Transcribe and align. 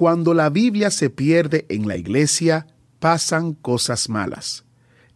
Cuando 0.00 0.32
la 0.32 0.48
Biblia 0.48 0.90
se 0.90 1.10
pierde 1.10 1.66
en 1.68 1.86
la 1.86 1.98
iglesia, 1.98 2.66
pasan 3.00 3.52
cosas 3.52 4.08
malas. 4.08 4.64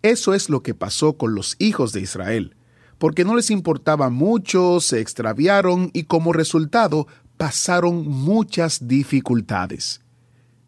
Eso 0.02 0.34
es 0.34 0.51
lo 0.51 0.62
que 0.62 0.75
pasó 0.75 1.16
con 1.16 1.34
los 1.34 1.56
hijos 1.59 1.95
de 1.95 2.02
Israel, 2.02 2.55
porque 2.98 3.25
no 3.25 3.34
les 3.34 3.51
importaba 3.51 4.11
mucho, 4.11 4.80
se 4.80 5.01
extraviaron 5.01 5.89
y 5.95 6.02
como 6.02 6.34
resultado 6.34 7.06
pasaron 7.39 8.06
muchas 8.06 8.87
dificultades. 8.87 10.02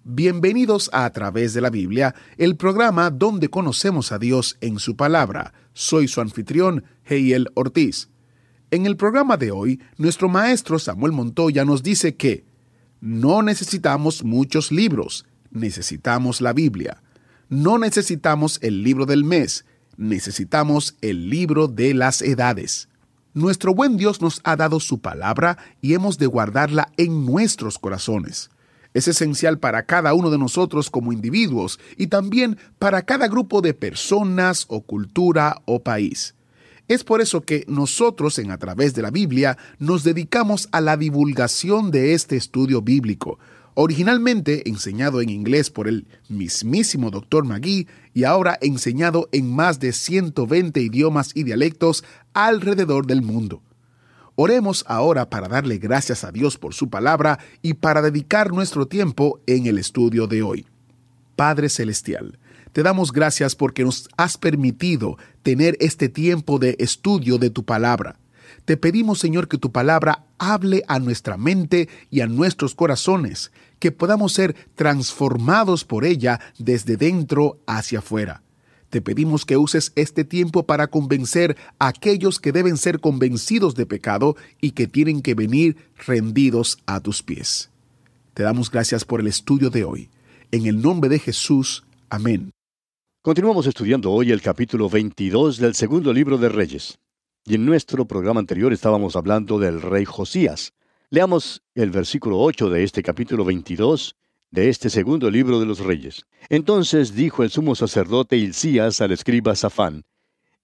Bienvenidos 0.02 0.88
a 0.94 1.04
A 1.04 1.12
través 1.12 1.52
de 1.52 1.60
la 1.60 1.68
Biblia, 1.68 2.14
el 2.38 2.56
programa 2.56 3.10
donde 3.10 3.50
conocemos 3.50 4.12
a 4.12 4.18
Dios 4.18 4.56
en 4.62 4.78
su 4.78 4.96
palabra. 4.96 5.52
Soy 5.74 6.08
su 6.08 6.22
anfitrión, 6.22 6.84
Heiel 7.04 7.50
Ortiz. 7.52 8.08
En 8.70 8.86
el 8.86 8.96
programa 8.96 9.36
de 9.36 9.50
hoy, 9.50 9.78
nuestro 9.98 10.30
maestro 10.30 10.78
Samuel 10.78 11.12
Montoya 11.12 11.66
nos 11.66 11.82
dice 11.82 12.16
que 12.16 12.45
no 13.00 13.42
necesitamos 13.42 14.24
muchos 14.24 14.72
libros, 14.72 15.26
necesitamos 15.50 16.40
la 16.40 16.52
Biblia. 16.52 17.02
No 17.48 17.78
necesitamos 17.78 18.58
el 18.62 18.82
libro 18.82 19.06
del 19.06 19.22
mes, 19.24 19.64
necesitamos 19.96 20.96
el 21.00 21.30
libro 21.30 21.68
de 21.68 21.94
las 21.94 22.22
edades. 22.22 22.88
Nuestro 23.34 23.74
buen 23.74 23.96
Dios 23.96 24.22
nos 24.22 24.40
ha 24.44 24.56
dado 24.56 24.80
su 24.80 25.00
palabra 25.00 25.58
y 25.80 25.94
hemos 25.94 26.18
de 26.18 26.26
guardarla 26.26 26.90
en 26.96 27.26
nuestros 27.26 27.78
corazones. 27.78 28.50
Es 28.94 29.08
esencial 29.08 29.58
para 29.58 29.84
cada 29.84 30.14
uno 30.14 30.30
de 30.30 30.38
nosotros 30.38 30.88
como 30.88 31.12
individuos 31.12 31.78
y 31.98 32.06
también 32.06 32.56
para 32.78 33.02
cada 33.02 33.28
grupo 33.28 33.60
de 33.60 33.74
personas 33.74 34.64
o 34.68 34.80
cultura 34.80 35.60
o 35.66 35.82
país. 35.82 36.35
Es 36.88 37.02
por 37.02 37.20
eso 37.20 37.40
que 37.40 37.64
nosotros 37.66 38.38
en 38.38 38.52
A 38.52 38.58
través 38.58 38.94
de 38.94 39.02
la 39.02 39.10
Biblia 39.10 39.58
nos 39.80 40.04
dedicamos 40.04 40.68
a 40.70 40.80
la 40.80 40.96
divulgación 40.96 41.90
de 41.90 42.14
este 42.14 42.36
estudio 42.36 42.80
bíblico, 42.80 43.40
originalmente 43.74 44.68
enseñado 44.68 45.20
en 45.20 45.28
inglés 45.28 45.70
por 45.70 45.88
el 45.88 46.06
mismísimo 46.28 47.10
Dr. 47.10 47.44
Magui 47.44 47.88
y 48.14 48.22
ahora 48.22 48.56
enseñado 48.60 49.28
en 49.32 49.52
más 49.52 49.80
de 49.80 49.92
120 49.92 50.80
idiomas 50.80 51.32
y 51.34 51.42
dialectos 51.42 52.04
alrededor 52.34 53.06
del 53.06 53.20
mundo. 53.20 53.62
Oremos 54.36 54.84
ahora 54.86 55.28
para 55.28 55.48
darle 55.48 55.78
gracias 55.78 56.22
a 56.22 56.30
Dios 56.30 56.56
por 56.56 56.72
su 56.72 56.88
palabra 56.88 57.40
y 57.62 57.74
para 57.74 58.00
dedicar 58.00 58.52
nuestro 58.52 58.86
tiempo 58.86 59.40
en 59.46 59.66
el 59.66 59.78
estudio 59.78 60.28
de 60.28 60.42
hoy. 60.42 60.66
Padre 61.34 61.68
Celestial, 61.68 62.38
te 62.76 62.82
damos 62.82 63.10
gracias 63.10 63.56
porque 63.56 63.84
nos 63.84 64.06
has 64.18 64.36
permitido 64.36 65.16
tener 65.42 65.78
este 65.80 66.10
tiempo 66.10 66.58
de 66.58 66.76
estudio 66.78 67.38
de 67.38 67.48
tu 67.48 67.64
palabra. 67.64 68.18
Te 68.66 68.76
pedimos, 68.76 69.18
Señor, 69.18 69.48
que 69.48 69.56
tu 69.56 69.72
palabra 69.72 70.26
hable 70.36 70.82
a 70.86 70.98
nuestra 70.98 71.38
mente 71.38 71.88
y 72.10 72.20
a 72.20 72.26
nuestros 72.26 72.74
corazones, 72.74 73.50
que 73.78 73.92
podamos 73.92 74.34
ser 74.34 74.54
transformados 74.74 75.86
por 75.86 76.04
ella 76.04 76.38
desde 76.58 76.98
dentro 76.98 77.58
hacia 77.66 78.00
afuera. 78.00 78.42
Te 78.90 79.00
pedimos 79.00 79.46
que 79.46 79.56
uses 79.56 79.92
este 79.94 80.24
tiempo 80.24 80.66
para 80.66 80.88
convencer 80.88 81.56
a 81.78 81.88
aquellos 81.88 82.38
que 82.38 82.52
deben 82.52 82.76
ser 82.76 83.00
convencidos 83.00 83.74
de 83.74 83.86
pecado 83.86 84.36
y 84.60 84.72
que 84.72 84.86
tienen 84.86 85.22
que 85.22 85.32
venir 85.32 85.78
rendidos 86.06 86.76
a 86.84 87.00
tus 87.00 87.22
pies. 87.22 87.70
Te 88.34 88.42
damos 88.42 88.70
gracias 88.70 89.06
por 89.06 89.20
el 89.20 89.28
estudio 89.28 89.70
de 89.70 89.84
hoy. 89.84 90.10
En 90.52 90.66
el 90.66 90.82
nombre 90.82 91.08
de 91.08 91.18
Jesús. 91.18 91.82
Amén. 92.10 92.52
Continuamos 93.26 93.66
estudiando 93.66 94.12
hoy 94.12 94.30
el 94.30 94.40
capítulo 94.40 94.88
22 94.88 95.58
del 95.58 95.74
segundo 95.74 96.12
libro 96.12 96.38
de 96.38 96.48
Reyes. 96.48 97.00
Y 97.44 97.56
en 97.56 97.66
nuestro 97.66 98.06
programa 98.06 98.38
anterior 98.38 98.72
estábamos 98.72 99.16
hablando 99.16 99.58
del 99.58 99.82
rey 99.82 100.04
Josías. 100.04 100.74
Leamos 101.10 101.60
el 101.74 101.90
versículo 101.90 102.38
8 102.38 102.70
de 102.70 102.84
este 102.84 103.02
capítulo 103.02 103.44
22 103.44 104.14
de 104.52 104.68
este 104.68 104.90
segundo 104.90 105.28
libro 105.28 105.58
de 105.58 105.66
los 105.66 105.80
Reyes. 105.80 106.24
Entonces 106.50 107.16
dijo 107.16 107.42
el 107.42 107.50
sumo 107.50 107.74
sacerdote 107.74 108.36
Hilcías 108.36 109.00
al 109.00 109.10
escriba 109.10 109.56
Safán, 109.56 110.04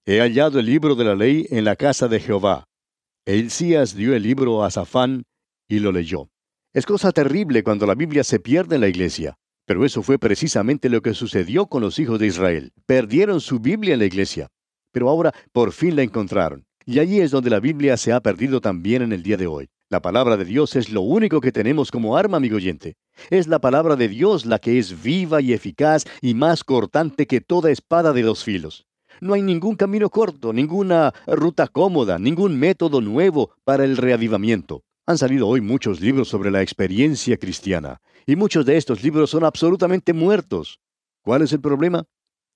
He 0.05 0.21
hallado 0.21 0.57
el 0.57 0.65
libro 0.65 0.95
de 0.95 1.03
la 1.03 1.15
ley 1.15 1.45
en 1.49 1.65
la 1.65 1.75
casa 1.75 2.07
de 2.07 2.21
Jehová. 2.21 2.69
E 3.25 3.35
Hilcías 3.35 3.93
dio 3.93 4.15
el 4.15 4.23
libro 4.23 4.63
a 4.63 4.71
Safán 4.71 5.25
y 5.67 5.79
lo 5.79 5.91
leyó. 5.91 6.29
Es 6.71 6.85
cosa 6.85 7.11
terrible 7.11 7.61
cuando 7.61 7.85
la 7.85 7.95
Biblia 7.95 8.23
se 8.23 8.39
pierde 8.39 8.75
en 8.75 8.81
la 8.81 8.87
iglesia. 8.87 9.37
Pero 9.65 9.85
eso 9.85 10.03
fue 10.03 10.19
precisamente 10.19 10.89
lo 10.89 11.01
que 11.01 11.13
sucedió 11.13 11.67
con 11.67 11.81
los 11.81 11.97
hijos 11.99 12.19
de 12.19 12.27
Israel. 12.27 12.73
Perdieron 12.85 13.39
su 13.39 13.59
Biblia 13.59 13.93
en 13.93 13.99
la 13.99 14.05
iglesia. 14.05 14.49
Pero 14.91 15.09
ahora 15.09 15.33
por 15.51 15.71
fin 15.71 15.95
la 15.95 16.03
encontraron. 16.03 16.65
Y 16.85 16.99
allí 16.99 17.21
es 17.21 17.31
donde 17.31 17.49
la 17.49 17.61
Biblia 17.61 17.95
se 17.95 18.11
ha 18.11 18.19
perdido 18.19 18.59
también 18.59 19.01
en 19.01 19.13
el 19.13 19.23
día 19.23 19.37
de 19.37 19.47
hoy. 19.47 19.69
La 19.89 20.01
palabra 20.01 20.35
de 20.35 20.43
Dios 20.43 20.75
es 20.75 20.89
lo 20.89 21.01
único 21.01 21.39
que 21.39 21.51
tenemos 21.51 21.91
como 21.91 22.17
arma, 22.17 22.37
amigo 22.37 22.57
oyente. 22.57 22.95
Es 23.29 23.47
la 23.47 23.59
palabra 23.59 23.95
de 23.95 24.09
Dios 24.09 24.45
la 24.45 24.59
que 24.59 24.79
es 24.79 25.01
viva 25.01 25.39
y 25.39 25.53
eficaz 25.53 26.05
y 26.19 26.33
más 26.33 26.63
cortante 26.63 27.25
que 27.25 27.41
toda 27.41 27.71
espada 27.71 28.11
de 28.11 28.23
dos 28.23 28.43
filos. 28.43 28.85
No 29.21 29.33
hay 29.33 29.41
ningún 29.41 29.75
camino 29.75 30.09
corto, 30.09 30.51
ninguna 30.51 31.13
ruta 31.27 31.67
cómoda, 31.67 32.19
ningún 32.19 32.59
método 32.59 32.99
nuevo 32.99 33.51
para 33.63 33.85
el 33.85 33.95
reavivamiento. 33.95 34.83
Han 35.05 35.17
salido 35.17 35.49
hoy 35.49 35.59
muchos 35.59 35.99
libros 35.99 36.29
sobre 36.29 36.49
la 36.49 36.61
experiencia 36.61 37.35
cristiana, 37.35 38.01
y 38.25 38.37
muchos 38.37 38.65
de 38.65 38.77
estos 38.77 39.03
libros 39.03 39.31
son 39.31 39.43
absolutamente 39.43 40.13
muertos. 40.13 40.79
¿Cuál 41.23 41.41
es 41.41 41.51
el 41.51 41.59
problema? 41.59 42.05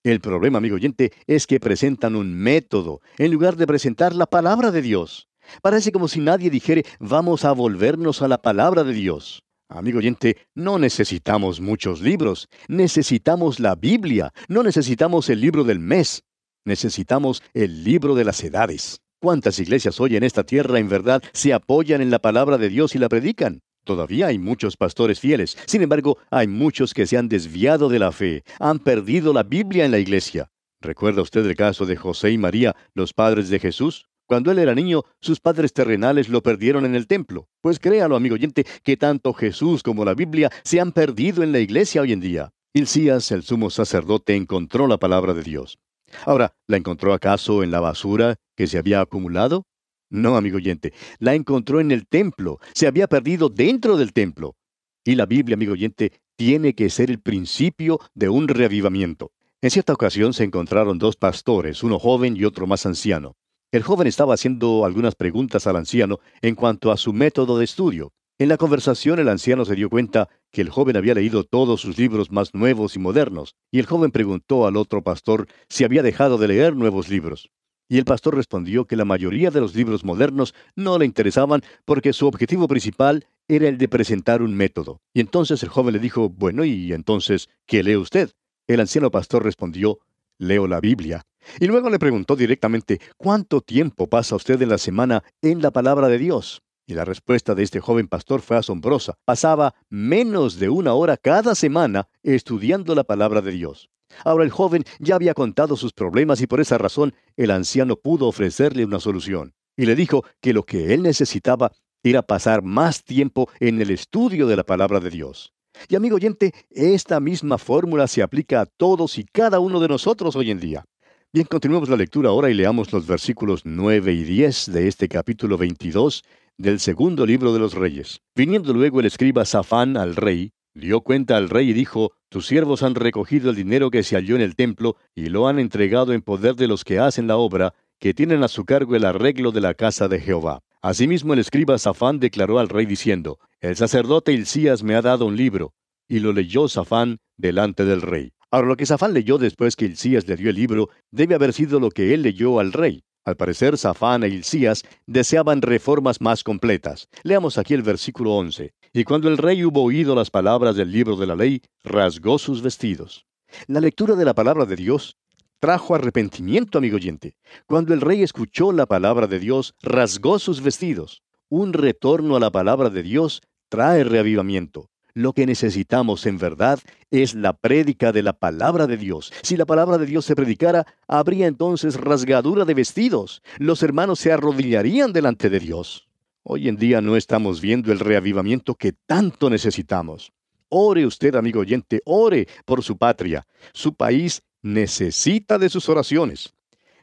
El 0.02 0.22
problema, 0.22 0.60
amigo 0.60 0.76
oyente, 0.76 1.12
es 1.26 1.46
que 1.46 1.60
presentan 1.60 2.16
un 2.16 2.34
método 2.34 3.02
en 3.18 3.32
lugar 3.32 3.58
de 3.58 3.68
presentar 3.68 4.16
la 4.16 4.28
palabra 4.28 4.72
de 4.72 4.82
Dios. 4.82 5.28
Parece 5.62 5.92
como 5.92 6.08
si 6.08 6.22
nadie 6.22 6.50
dijere, 6.50 6.86
vamos 7.00 7.44
a 7.44 7.52
volvernos 7.52 8.22
a 8.22 8.30
la 8.30 8.42
palabra 8.42 8.86
de 8.86 8.94
Dios. 8.94 9.44
Amigo 9.68 9.98
oyente, 9.98 10.38
no 10.56 10.80
necesitamos 10.80 11.60
muchos 11.60 12.00
libros, 12.00 12.48
necesitamos 12.70 13.60
la 13.60 13.76
Biblia, 13.76 14.32
no 14.48 14.64
necesitamos 14.64 15.30
el 15.30 15.42
libro 15.42 15.66
del 15.66 15.80
mes, 15.80 16.24
necesitamos 16.64 17.44
el 17.54 17.84
libro 17.84 18.16
de 18.16 18.24
las 18.24 18.42
edades. 18.42 19.02
¿Cuántas 19.20 19.58
iglesias 19.60 20.00
hoy 20.00 20.16
en 20.16 20.22
esta 20.22 20.44
tierra 20.44 20.78
en 20.78 20.90
verdad 20.90 21.24
se 21.34 21.52
apoyan 21.52 22.02
en 22.02 22.12
la 22.12 22.20
palabra 22.20 22.60
de 22.60 22.70
Dios 22.70 22.94
y 22.94 23.00
la 23.00 23.10
predican? 23.10 23.62
Todavía 23.84 24.28
hay 24.28 24.38
muchos 24.38 24.78
pastores 24.78 25.20
fieles, 25.20 25.58
sin 25.66 25.82
embargo, 25.82 26.20
hay 26.30 26.48
muchos 26.48 26.94
que 26.94 27.08
se 27.08 27.18
han 27.18 27.28
desviado 27.28 27.90
de 27.90 27.98
la 27.98 28.12
fe, 28.12 28.44
han 28.60 28.78
perdido 28.78 29.34
la 29.34 29.42
Biblia 29.42 29.86
en 29.86 29.92
la 29.92 29.98
iglesia. 29.98 30.52
¿Recuerda 30.82 31.24
usted 31.24 31.44
el 31.48 31.56
caso 31.56 31.88
de 31.88 31.96
José 31.96 32.30
y 32.30 32.38
María, 32.38 32.76
los 32.94 33.12
padres 33.12 33.50
de 33.50 33.58
Jesús? 33.58 34.08
Cuando 34.28 34.52
él 34.52 34.60
era 34.60 34.76
niño, 34.76 35.02
sus 35.20 35.40
padres 35.40 35.74
terrenales 35.74 36.30
lo 36.30 36.44
perdieron 36.44 36.86
en 36.86 36.94
el 36.94 37.08
templo. 37.08 37.48
Pues 37.62 37.80
créalo, 37.80 38.16
amigo 38.16 38.36
oyente, 38.36 38.68
que 38.84 38.98
tanto 38.98 39.34
Jesús 39.34 39.82
como 39.82 40.06
la 40.06 40.14
Biblia 40.14 40.52
se 40.64 40.80
han 40.80 40.92
perdido 40.92 41.42
en 41.42 41.54
la 41.54 41.60
iglesia 41.60 42.02
hoy 42.02 42.12
en 42.12 42.20
día. 42.20 42.52
Hilcías, 42.72 43.32
el 43.32 43.42
sumo 43.42 43.72
sacerdote, 43.72 44.36
encontró 44.36 44.86
la 44.86 45.00
palabra 45.00 45.34
de 45.34 45.42
Dios. 45.42 45.80
Ahora, 46.26 46.56
¿la 46.68 46.78
encontró 46.78 47.14
acaso 47.14 47.64
en 47.64 47.72
la 47.72 47.80
basura 47.80 48.36
que 48.56 48.68
se 48.68 48.78
había 48.78 49.02
acumulado? 49.02 49.66
No, 50.10 50.38
amigo 50.38 50.58
oyente, 50.58 50.94
la 51.20 51.36
encontró 51.36 51.80
en 51.80 51.92
el 51.92 52.08
templo, 52.08 52.60
se 52.74 52.88
había 52.88 53.08
perdido 53.08 53.50
dentro 53.50 53.98
del 53.98 54.14
templo. 54.14 54.56
Y 55.04 55.16
la 55.16 55.26
Biblia, 55.26 55.56
amigo 55.56 55.74
oyente, 55.74 56.14
tiene 56.38 56.76
que 56.76 56.90
ser 56.90 57.10
el 57.10 57.20
principio 57.20 58.00
de 58.14 58.30
un 58.30 58.48
reavivamiento. 58.48 59.32
En 59.62 59.72
cierta 59.72 59.94
ocasión 59.94 60.34
se 60.34 60.44
encontraron 60.44 61.00
dos 61.00 61.16
pastores, 61.16 61.84
uno 61.84 62.00
joven 62.00 62.38
y 62.38 62.46
otro 62.46 62.68
más 62.68 62.86
anciano. 62.86 63.36
El 63.72 63.84
joven 63.84 64.08
estaba 64.08 64.34
haciendo 64.34 64.86
algunas 64.86 65.16
preguntas 65.16 65.68
al 65.68 65.76
anciano 65.76 66.20
en 66.42 66.56
cuanto 66.56 66.92
a 66.92 66.98
su 66.98 67.12
método 67.12 67.58
de 67.58 67.66
estudio. 67.66 68.14
En 68.40 68.50
la 68.50 68.58
conversación 68.58 69.18
el 69.18 69.30
anciano 69.30 69.66
se 69.66 69.74
dio 69.74 69.90
cuenta 69.90 70.30
que 70.52 70.62
el 70.62 70.70
joven 70.70 70.96
había 70.96 71.16
leído 71.16 71.44
todos 71.44 71.82
sus 71.82 71.98
libros 71.98 72.32
más 72.32 72.54
nuevos 72.54 72.96
y 72.96 73.00
modernos, 73.00 73.56
y 73.72 73.80
el 73.80 73.88
joven 73.88 74.12
preguntó 74.12 74.68
al 74.68 74.78
otro 74.78 75.02
pastor 75.02 75.48
si 75.70 75.84
había 75.84 76.04
dejado 76.04 76.38
de 76.38 76.50
leer 76.50 76.76
nuevos 76.76 77.10
libros. 77.10 77.50
Y 77.90 77.98
el 77.98 78.06
pastor 78.06 78.36
respondió 78.36 78.86
que 78.86 78.96
la 78.96 79.06
mayoría 79.06 79.50
de 79.50 79.60
los 79.60 79.74
libros 79.74 80.04
modernos 80.04 80.54
no 80.76 81.00
le 81.00 81.06
interesaban 81.06 81.64
porque 81.84 82.14
su 82.14 82.28
objetivo 82.28 82.68
principal 82.68 83.26
era 83.48 83.68
el 83.70 83.80
de 83.80 83.88
presentar 83.88 84.44
un 84.44 84.54
método. 84.54 85.02
Y 85.16 85.22
entonces 85.22 85.64
el 85.64 85.70
joven 85.70 85.94
le 85.94 86.00
dijo, 86.00 86.30
bueno, 86.30 86.64
¿y 86.64 86.94
entonces 86.94 87.50
qué 87.66 87.82
lee 87.82 87.96
usted? 87.96 88.30
El 88.68 88.82
anciano 88.82 89.10
pastor 89.10 89.44
respondió, 89.44 89.98
leo 90.38 90.68
la 90.68 90.80
Biblia. 90.80 91.26
Y 91.60 91.66
luego 91.66 91.90
le 91.90 91.98
preguntó 91.98 92.36
directamente, 92.36 93.02
¿cuánto 93.16 93.62
tiempo 93.62 94.08
pasa 94.08 94.36
usted 94.36 94.62
en 94.62 94.70
la 94.70 94.78
semana 94.78 95.24
en 95.42 95.64
la 95.64 95.72
palabra 95.72 96.08
de 96.08 96.20
Dios? 96.20 96.62
Y 96.90 96.94
la 96.94 97.04
respuesta 97.04 97.54
de 97.54 97.64
este 97.64 97.82
joven 97.82 98.08
pastor 98.08 98.42
fue 98.42 98.56
asombrosa. 98.56 99.16
Pasaba 99.26 99.76
menos 99.90 100.58
de 100.58 100.70
una 100.70 100.94
hora 100.94 101.18
cada 101.18 101.54
semana 101.54 102.08
estudiando 102.24 102.96
la 102.96 103.04
palabra 103.04 103.42
de 103.42 103.52
Dios. 103.52 103.90
Ahora 104.24 104.46
el 104.46 104.52
joven 104.52 104.86
ya 105.00 105.16
había 105.16 105.34
contado 105.34 105.76
sus 105.76 105.92
problemas 105.92 106.40
y 106.40 106.48
por 106.48 106.62
esa 106.62 106.78
razón 106.78 107.14
el 107.36 107.52
anciano 107.52 107.98
pudo 107.98 108.28
ofrecerle 108.28 108.86
una 108.86 109.02
solución. 109.02 109.54
Y 109.76 109.86
le 109.86 109.96
dijo 109.96 110.24
que 110.40 110.54
lo 110.54 110.64
que 110.64 110.94
él 110.94 111.04
necesitaba 111.04 111.74
era 112.04 112.22
pasar 112.22 112.64
más 112.64 113.04
tiempo 113.04 113.50
en 113.60 113.82
el 113.82 113.92
estudio 113.92 114.48
de 114.48 114.56
la 114.56 114.64
palabra 114.64 115.02
de 115.02 115.10
Dios. 115.10 115.54
Y 115.90 115.96
amigo 115.98 116.16
oyente, 116.16 116.54
esta 116.70 117.20
misma 117.20 117.58
fórmula 117.58 118.08
se 118.08 118.24
aplica 118.24 118.62
a 118.62 118.66
todos 118.66 119.18
y 119.18 119.26
cada 119.26 119.60
uno 119.60 119.82
de 119.82 119.90
nosotros 119.90 120.38
hoy 120.38 120.52
en 120.52 120.62
día. 120.62 120.86
Bien, 121.34 121.46
continuemos 121.46 121.90
la 121.90 121.98
lectura 121.98 122.30
ahora 122.30 122.50
y 122.50 122.54
leamos 122.54 122.94
los 122.94 123.06
versículos 123.06 123.64
9 123.66 124.14
y 124.14 124.24
10 124.24 124.72
de 124.72 124.88
este 124.88 125.10
capítulo 125.10 125.58
22 125.58 126.24
del 126.58 126.80
segundo 126.80 127.26
libro 127.26 127.54
de 127.54 127.60
los 127.60 127.74
reyes. 127.74 128.22
Viniendo 128.36 128.74
luego 128.74 129.00
el 129.00 129.06
escriba 129.06 129.46
Safán 129.46 129.96
al 129.96 130.16
rey, 130.16 130.52
dio 130.74 131.02
cuenta 131.02 131.38
al 131.38 131.50
rey 131.50 131.70
y 131.70 131.74
dijo, 131.74 132.14
Tus 132.30 132.48
siervos 132.48 132.84
han 132.84 132.96
recogido 132.96 133.52
el 133.52 133.56
dinero 133.56 133.92
que 133.92 134.04
se 134.04 134.16
halló 134.16 134.36
en 134.36 134.42
el 134.42 134.56
templo 134.56 134.96
y 135.16 135.30
lo 135.30 135.48
han 135.48 135.60
entregado 135.60 136.14
en 136.14 136.22
poder 136.22 136.56
de 136.56 136.68
los 136.68 136.84
que 136.84 137.00
hacen 137.00 137.28
la 137.28 137.38
obra, 137.38 137.74
que 138.00 138.14
tienen 138.14 138.44
a 138.44 138.48
su 138.48 138.66
cargo 138.66 138.96
el 138.96 139.06
arreglo 139.06 139.52
de 139.52 139.62
la 139.62 139.74
casa 139.74 140.08
de 140.08 140.20
Jehová. 140.20 140.64
Asimismo 140.82 141.34
el 141.34 141.40
escriba 141.40 141.78
Safán 141.78 142.20
declaró 142.20 142.60
al 142.60 142.70
rey 142.70 142.86
diciendo, 142.86 143.40
El 143.60 143.76
sacerdote 143.76 144.34
Hilcías 144.34 144.84
me 144.84 144.96
ha 144.96 145.02
dado 145.02 145.26
un 145.26 145.36
libro, 145.36 145.74
y 146.08 146.20
lo 146.20 146.34
leyó 146.34 146.68
Safán 146.68 147.18
delante 147.38 147.86
del 147.86 148.02
rey. 148.02 148.34
Ahora 148.50 148.68
lo 148.68 148.78
que 148.78 148.86
Safán 148.86 149.14
leyó 149.14 149.38
después 149.38 149.76
que 149.76 149.86
Hilcías 149.86 150.28
le 150.28 150.38
dio 150.38 150.50
el 150.50 150.56
libro 150.56 150.90
debe 151.12 151.36
haber 151.36 151.54
sido 151.54 151.80
lo 151.80 151.90
que 151.92 152.14
él 152.14 152.22
leyó 152.22 152.60
al 152.60 152.72
rey. 152.74 153.04
Al 153.28 153.36
parecer, 153.36 153.78
Safán 153.78 154.24
e 154.24 154.30
Hilcías 154.30 154.86
deseaban 155.06 155.62
reformas 155.62 156.22
más 156.22 156.46
completas. 156.46 157.10
Leamos 157.24 157.58
aquí 157.58 157.74
el 157.74 157.82
versículo 157.82 158.34
11. 158.38 158.74
Y 158.94 159.04
cuando 159.04 159.28
el 159.28 159.38
rey 159.38 159.66
hubo 159.66 159.84
oído 159.84 160.16
las 160.16 160.30
palabras 160.30 160.78
del 160.78 160.94
libro 160.94 161.18
de 161.18 161.28
la 161.28 161.36
ley, 161.36 161.62
rasgó 161.84 162.40
sus 162.40 162.62
vestidos. 162.62 163.26
La 163.68 163.82
lectura 163.82 164.16
de 164.16 164.24
la 164.24 164.34
palabra 164.34 164.66
de 164.66 164.78
Dios 164.78 165.18
trajo 165.60 165.94
arrepentimiento, 165.94 166.78
amigo 166.78 166.96
oyente. 166.96 167.36
Cuando 167.66 167.94
el 167.94 168.00
rey 168.00 168.24
escuchó 168.24 168.72
la 168.72 168.86
palabra 168.86 169.28
de 169.28 169.40
Dios, 169.40 169.76
rasgó 169.82 170.40
sus 170.40 170.62
vestidos. 170.62 171.22
Un 171.50 171.74
retorno 171.74 172.38
a 172.38 172.40
la 172.40 172.52
palabra 172.52 172.90
de 172.90 173.04
Dios 173.04 173.42
trae 173.68 174.06
reavivamiento. 174.06 174.90
Lo 175.18 175.34
que 175.34 175.48
necesitamos 175.48 176.28
en 176.28 176.38
verdad 176.38 176.80
es 177.10 177.34
la 177.34 177.54
prédica 177.54 178.12
de 178.12 178.22
la 178.22 178.34
palabra 178.34 178.86
de 178.86 178.98
Dios. 178.98 179.34
Si 179.42 179.58
la 179.58 179.66
palabra 179.66 179.98
de 179.98 180.06
Dios 180.06 180.26
se 180.26 180.36
predicara, 180.36 180.86
habría 181.08 181.48
entonces 181.48 181.96
rasgadura 181.96 182.66
de 182.66 182.76
vestidos. 182.76 183.42
Los 183.58 183.82
hermanos 183.82 184.20
se 184.20 184.32
arrodillarían 184.32 185.14
delante 185.14 185.50
de 185.50 185.60
Dios. 185.60 186.08
Hoy 186.44 186.68
en 186.68 186.78
día 186.78 187.02
no 187.02 187.16
estamos 187.18 187.62
viendo 187.62 187.92
el 187.92 188.00
reavivamiento 188.00 188.76
que 188.76 188.94
tanto 188.94 189.50
necesitamos. 189.50 190.34
Ore 190.70 191.04
usted, 191.08 191.34
amigo 191.34 191.62
oyente, 191.62 192.04
ore 192.06 192.48
por 192.64 192.84
su 192.84 192.96
patria. 192.96 193.44
Su 193.74 193.96
país 193.96 194.44
necesita 194.62 195.58
de 195.58 195.70
sus 195.70 195.90
oraciones. 195.90 196.54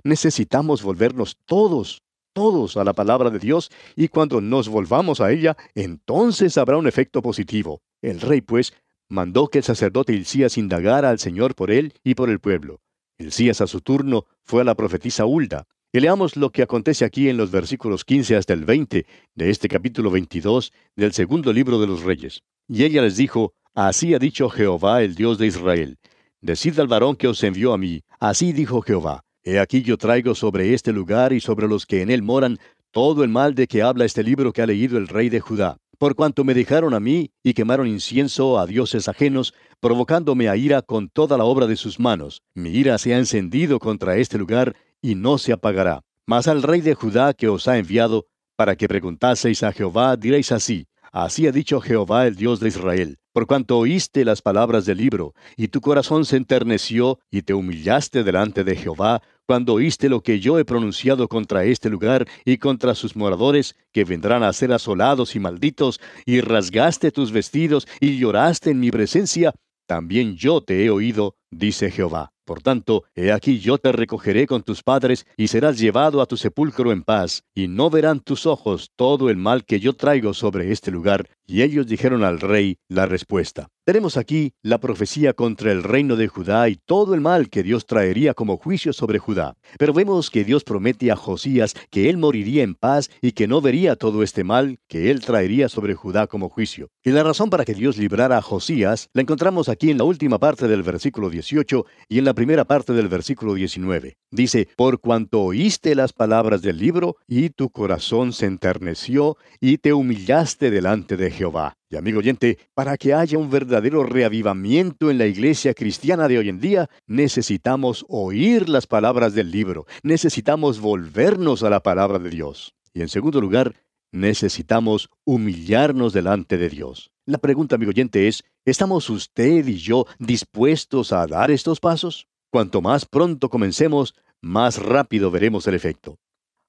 Necesitamos 0.04 0.84
volvernos 0.84 1.36
todos, 1.46 2.04
todos 2.32 2.76
a 2.76 2.84
la 2.84 2.92
palabra 2.92 3.30
de 3.30 3.40
Dios 3.40 3.72
y 3.96 4.06
cuando 4.06 4.40
nos 4.40 4.68
volvamos 4.68 5.20
a 5.20 5.32
ella, 5.32 5.56
entonces 5.74 6.56
habrá 6.58 6.76
un 6.76 6.86
efecto 6.86 7.20
positivo. 7.20 7.82
El 8.04 8.20
rey, 8.20 8.42
pues, 8.42 8.74
mandó 9.08 9.48
que 9.48 9.58
el 9.58 9.64
sacerdote 9.64 10.12
Hilcías 10.12 10.58
indagara 10.58 11.08
al 11.08 11.18
Señor 11.18 11.54
por 11.54 11.70
él 11.70 11.94
y 12.04 12.14
por 12.14 12.28
el 12.28 12.38
pueblo. 12.38 12.82
Hilcías 13.16 13.62
a 13.62 13.66
su 13.66 13.80
turno 13.80 14.26
fue 14.42 14.60
a 14.60 14.64
la 14.64 14.74
profetisa 14.74 15.24
Hulda. 15.24 15.66
Y 15.90 16.00
leamos 16.00 16.36
lo 16.36 16.50
que 16.50 16.62
acontece 16.62 17.06
aquí 17.06 17.30
en 17.30 17.38
los 17.38 17.50
versículos 17.50 18.04
15 18.04 18.36
hasta 18.36 18.52
el 18.52 18.66
20 18.66 19.06
de 19.34 19.50
este 19.50 19.68
capítulo 19.68 20.10
22 20.10 20.70
del 20.96 21.12
segundo 21.14 21.50
libro 21.50 21.80
de 21.80 21.86
los 21.86 22.02
Reyes. 22.02 22.42
Y 22.68 22.84
ella 22.84 23.00
les 23.00 23.16
dijo, 23.16 23.54
Así 23.72 24.12
ha 24.12 24.18
dicho 24.18 24.50
Jehová, 24.50 25.02
el 25.02 25.14
Dios 25.14 25.38
de 25.38 25.46
Israel. 25.46 25.96
Decid 26.42 26.78
al 26.80 26.88
varón 26.88 27.16
que 27.16 27.28
os 27.28 27.42
envió 27.42 27.72
a 27.72 27.78
mí, 27.78 28.02
así 28.20 28.52
dijo 28.52 28.82
Jehová, 28.82 29.24
He 29.42 29.58
aquí 29.58 29.80
yo 29.80 29.96
traigo 29.96 30.34
sobre 30.34 30.74
este 30.74 30.92
lugar 30.92 31.32
y 31.32 31.40
sobre 31.40 31.68
los 31.68 31.86
que 31.86 32.02
en 32.02 32.10
él 32.10 32.22
moran 32.22 32.58
todo 32.90 33.24
el 33.24 33.30
mal 33.30 33.54
de 33.54 33.66
que 33.66 33.80
habla 33.80 34.04
este 34.04 34.22
libro 34.22 34.52
que 34.52 34.60
ha 34.60 34.66
leído 34.66 34.98
el 34.98 35.08
rey 35.08 35.30
de 35.30 35.40
Judá, 35.40 35.78
por 35.98 36.14
cuanto 36.14 36.44
me 36.44 36.54
dejaron 36.54 36.94
a 36.94 37.00
mí 37.00 37.30
y 37.42 37.54
quemaron 37.54 37.86
incienso 37.86 38.58
a 38.58 38.66
dioses 38.66 39.08
ajenos, 39.08 39.54
provocándome 39.80 40.48
a 40.48 40.56
ira 40.56 40.82
con 40.82 41.08
toda 41.08 41.36
la 41.38 41.44
obra 41.44 41.66
de 41.66 41.76
sus 41.76 42.00
manos. 42.00 42.42
Mi 42.54 42.70
ira 42.70 42.98
se 42.98 43.14
ha 43.14 43.18
encendido 43.18 43.78
contra 43.78 44.16
este 44.16 44.38
lugar 44.38 44.76
y 45.00 45.14
no 45.14 45.38
se 45.38 45.52
apagará. 45.52 46.02
Mas 46.26 46.48
al 46.48 46.62
rey 46.62 46.80
de 46.80 46.94
Judá 46.94 47.34
que 47.34 47.48
os 47.48 47.68
ha 47.68 47.78
enviado, 47.78 48.26
para 48.56 48.76
que 48.76 48.88
preguntaseis 48.88 49.62
a 49.62 49.72
Jehová, 49.72 50.16
diréis 50.16 50.52
así, 50.52 50.86
Así 51.14 51.46
ha 51.46 51.52
dicho 51.52 51.80
Jehová 51.80 52.26
el 52.26 52.34
Dios 52.34 52.58
de 52.58 52.66
Israel, 52.66 53.18
por 53.32 53.46
cuanto 53.46 53.78
oíste 53.78 54.24
las 54.24 54.42
palabras 54.42 54.84
del 54.84 54.98
libro, 54.98 55.32
y 55.56 55.68
tu 55.68 55.80
corazón 55.80 56.24
se 56.24 56.36
enterneció, 56.36 57.20
y 57.30 57.42
te 57.42 57.54
humillaste 57.54 58.24
delante 58.24 58.64
de 58.64 58.74
Jehová, 58.74 59.22
cuando 59.46 59.74
oíste 59.74 60.08
lo 60.08 60.22
que 60.22 60.40
yo 60.40 60.58
he 60.58 60.64
pronunciado 60.64 61.28
contra 61.28 61.62
este 61.66 61.88
lugar 61.88 62.26
y 62.44 62.58
contra 62.58 62.96
sus 62.96 63.14
moradores, 63.14 63.76
que 63.92 64.02
vendrán 64.02 64.42
a 64.42 64.52
ser 64.52 64.72
asolados 64.72 65.36
y 65.36 65.38
malditos, 65.38 66.00
y 66.26 66.40
rasgaste 66.40 67.12
tus 67.12 67.30
vestidos 67.30 67.86
y 68.00 68.18
lloraste 68.18 68.70
en 68.70 68.80
mi 68.80 68.90
presencia, 68.90 69.54
también 69.86 70.34
yo 70.34 70.62
te 70.62 70.84
he 70.84 70.90
oído, 70.90 71.36
dice 71.52 71.92
Jehová. 71.92 72.33
Por 72.44 72.60
tanto, 72.60 73.04
he 73.14 73.32
aquí 73.32 73.58
yo 73.58 73.78
te 73.78 73.90
recogeré 73.90 74.46
con 74.46 74.62
tus 74.62 74.82
padres, 74.82 75.26
y 75.36 75.48
serás 75.48 75.78
llevado 75.78 76.20
a 76.20 76.26
tu 76.26 76.36
sepulcro 76.36 76.92
en 76.92 77.02
paz, 77.02 77.44
y 77.54 77.68
no 77.68 77.88
verán 77.88 78.20
tus 78.20 78.46
ojos 78.46 78.90
todo 78.96 79.30
el 79.30 79.36
mal 79.36 79.64
que 79.64 79.80
yo 79.80 79.94
traigo 79.94 80.34
sobre 80.34 80.70
este 80.70 80.90
lugar. 80.90 81.28
Y 81.46 81.62
ellos 81.62 81.86
dijeron 81.86 82.22
al 82.22 82.40
rey 82.40 82.78
la 82.88 83.06
respuesta. 83.06 83.70
Tenemos 83.86 84.16
aquí 84.16 84.54
la 84.62 84.80
profecía 84.80 85.34
contra 85.34 85.70
el 85.70 85.82
reino 85.82 86.16
de 86.16 86.26
Judá 86.26 86.70
y 86.70 86.76
todo 86.76 87.12
el 87.12 87.20
mal 87.20 87.50
que 87.50 87.62
Dios 87.62 87.84
traería 87.84 88.32
como 88.32 88.56
juicio 88.56 88.94
sobre 88.94 89.18
Judá. 89.18 89.58
Pero 89.78 89.92
vemos 89.92 90.30
que 90.30 90.42
Dios 90.42 90.64
promete 90.64 91.12
a 91.12 91.16
Josías 91.16 91.74
que 91.90 92.08
él 92.08 92.16
moriría 92.16 92.62
en 92.62 92.76
paz 92.76 93.10
y 93.20 93.32
que 93.32 93.46
no 93.46 93.60
vería 93.60 93.96
todo 93.96 94.22
este 94.22 94.42
mal 94.42 94.78
que 94.88 95.10
él 95.10 95.20
traería 95.20 95.68
sobre 95.68 95.94
Judá 95.94 96.26
como 96.28 96.48
juicio. 96.48 96.88
Y 97.02 97.10
la 97.10 97.24
razón 97.24 97.50
para 97.50 97.66
que 97.66 97.74
Dios 97.74 97.98
librara 97.98 98.38
a 98.38 98.42
Josías 98.42 99.10
la 99.12 99.20
encontramos 99.20 99.68
aquí 99.68 99.90
en 99.90 99.98
la 99.98 100.04
última 100.04 100.38
parte 100.38 100.66
del 100.66 100.82
versículo 100.82 101.28
18 101.28 101.84
y 102.08 102.18
en 102.18 102.24
la 102.24 102.32
primera 102.32 102.64
parte 102.64 102.94
del 102.94 103.08
versículo 103.08 103.52
19. 103.52 104.16
Dice, 104.30 104.66
por 104.78 104.98
cuanto 104.98 105.42
oíste 105.42 105.94
las 105.94 106.14
palabras 106.14 106.62
del 106.62 106.78
libro 106.78 107.16
y 107.28 107.50
tu 107.50 107.68
corazón 107.68 108.32
se 108.32 108.46
enterneció 108.46 109.36
y 109.60 109.76
te 109.76 109.92
humillaste 109.92 110.70
delante 110.70 111.18
de 111.18 111.30
Jehová. 111.30 111.76
Y 111.94 111.96
amigo 111.96 112.18
oyente, 112.18 112.58
para 112.74 112.96
que 112.96 113.14
haya 113.14 113.38
un 113.38 113.50
verdadero 113.50 114.02
reavivamiento 114.02 115.12
en 115.12 115.18
la 115.18 115.26
iglesia 115.26 115.74
cristiana 115.74 116.26
de 116.26 116.38
hoy 116.38 116.48
en 116.48 116.58
día, 116.58 116.90
necesitamos 117.06 118.04
oír 118.08 118.68
las 118.68 118.88
palabras 118.88 119.32
del 119.32 119.52
libro, 119.52 119.86
necesitamos 120.02 120.80
volvernos 120.80 121.62
a 121.62 121.70
la 121.70 121.84
palabra 121.84 122.18
de 122.18 122.30
Dios. 122.30 122.74
Y 122.94 123.02
en 123.02 123.08
segundo 123.08 123.40
lugar, 123.40 123.76
necesitamos 124.10 125.08
humillarnos 125.24 126.12
delante 126.12 126.58
de 126.58 126.68
Dios. 126.68 127.12
La 127.26 127.38
pregunta, 127.38 127.76
amigo 127.76 127.90
oyente, 127.90 128.26
es, 128.26 128.42
¿estamos 128.64 129.08
usted 129.08 129.64
y 129.64 129.76
yo 129.76 130.04
dispuestos 130.18 131.12
a 131.12 131.28
dar 131.28 131.52
estos 131.52 131.78
pasos? 131.78 132.26
Cuanto 132.50 132.82
más 132.82 133.06
pronto 133.06 133.48
comencemos, 133.48 134.16
más 134.40 134.82
rápido 134.82 135.30
veremos 135.30 135.68
el 135.68 135.74
efecto. 135.74 136.18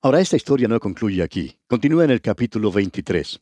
Ahora, 0.03 0.22
esta 0.22 0.36
historia 0.36 0.67
no 0.67 0.79
concluye 0.79 1.24
aquí. 1.24 1.58
Continúa 1.67 2.03
en 2.03 2.12
el 2.12 2.22
capítulo 2.22 2.72
23. 2.72 3.41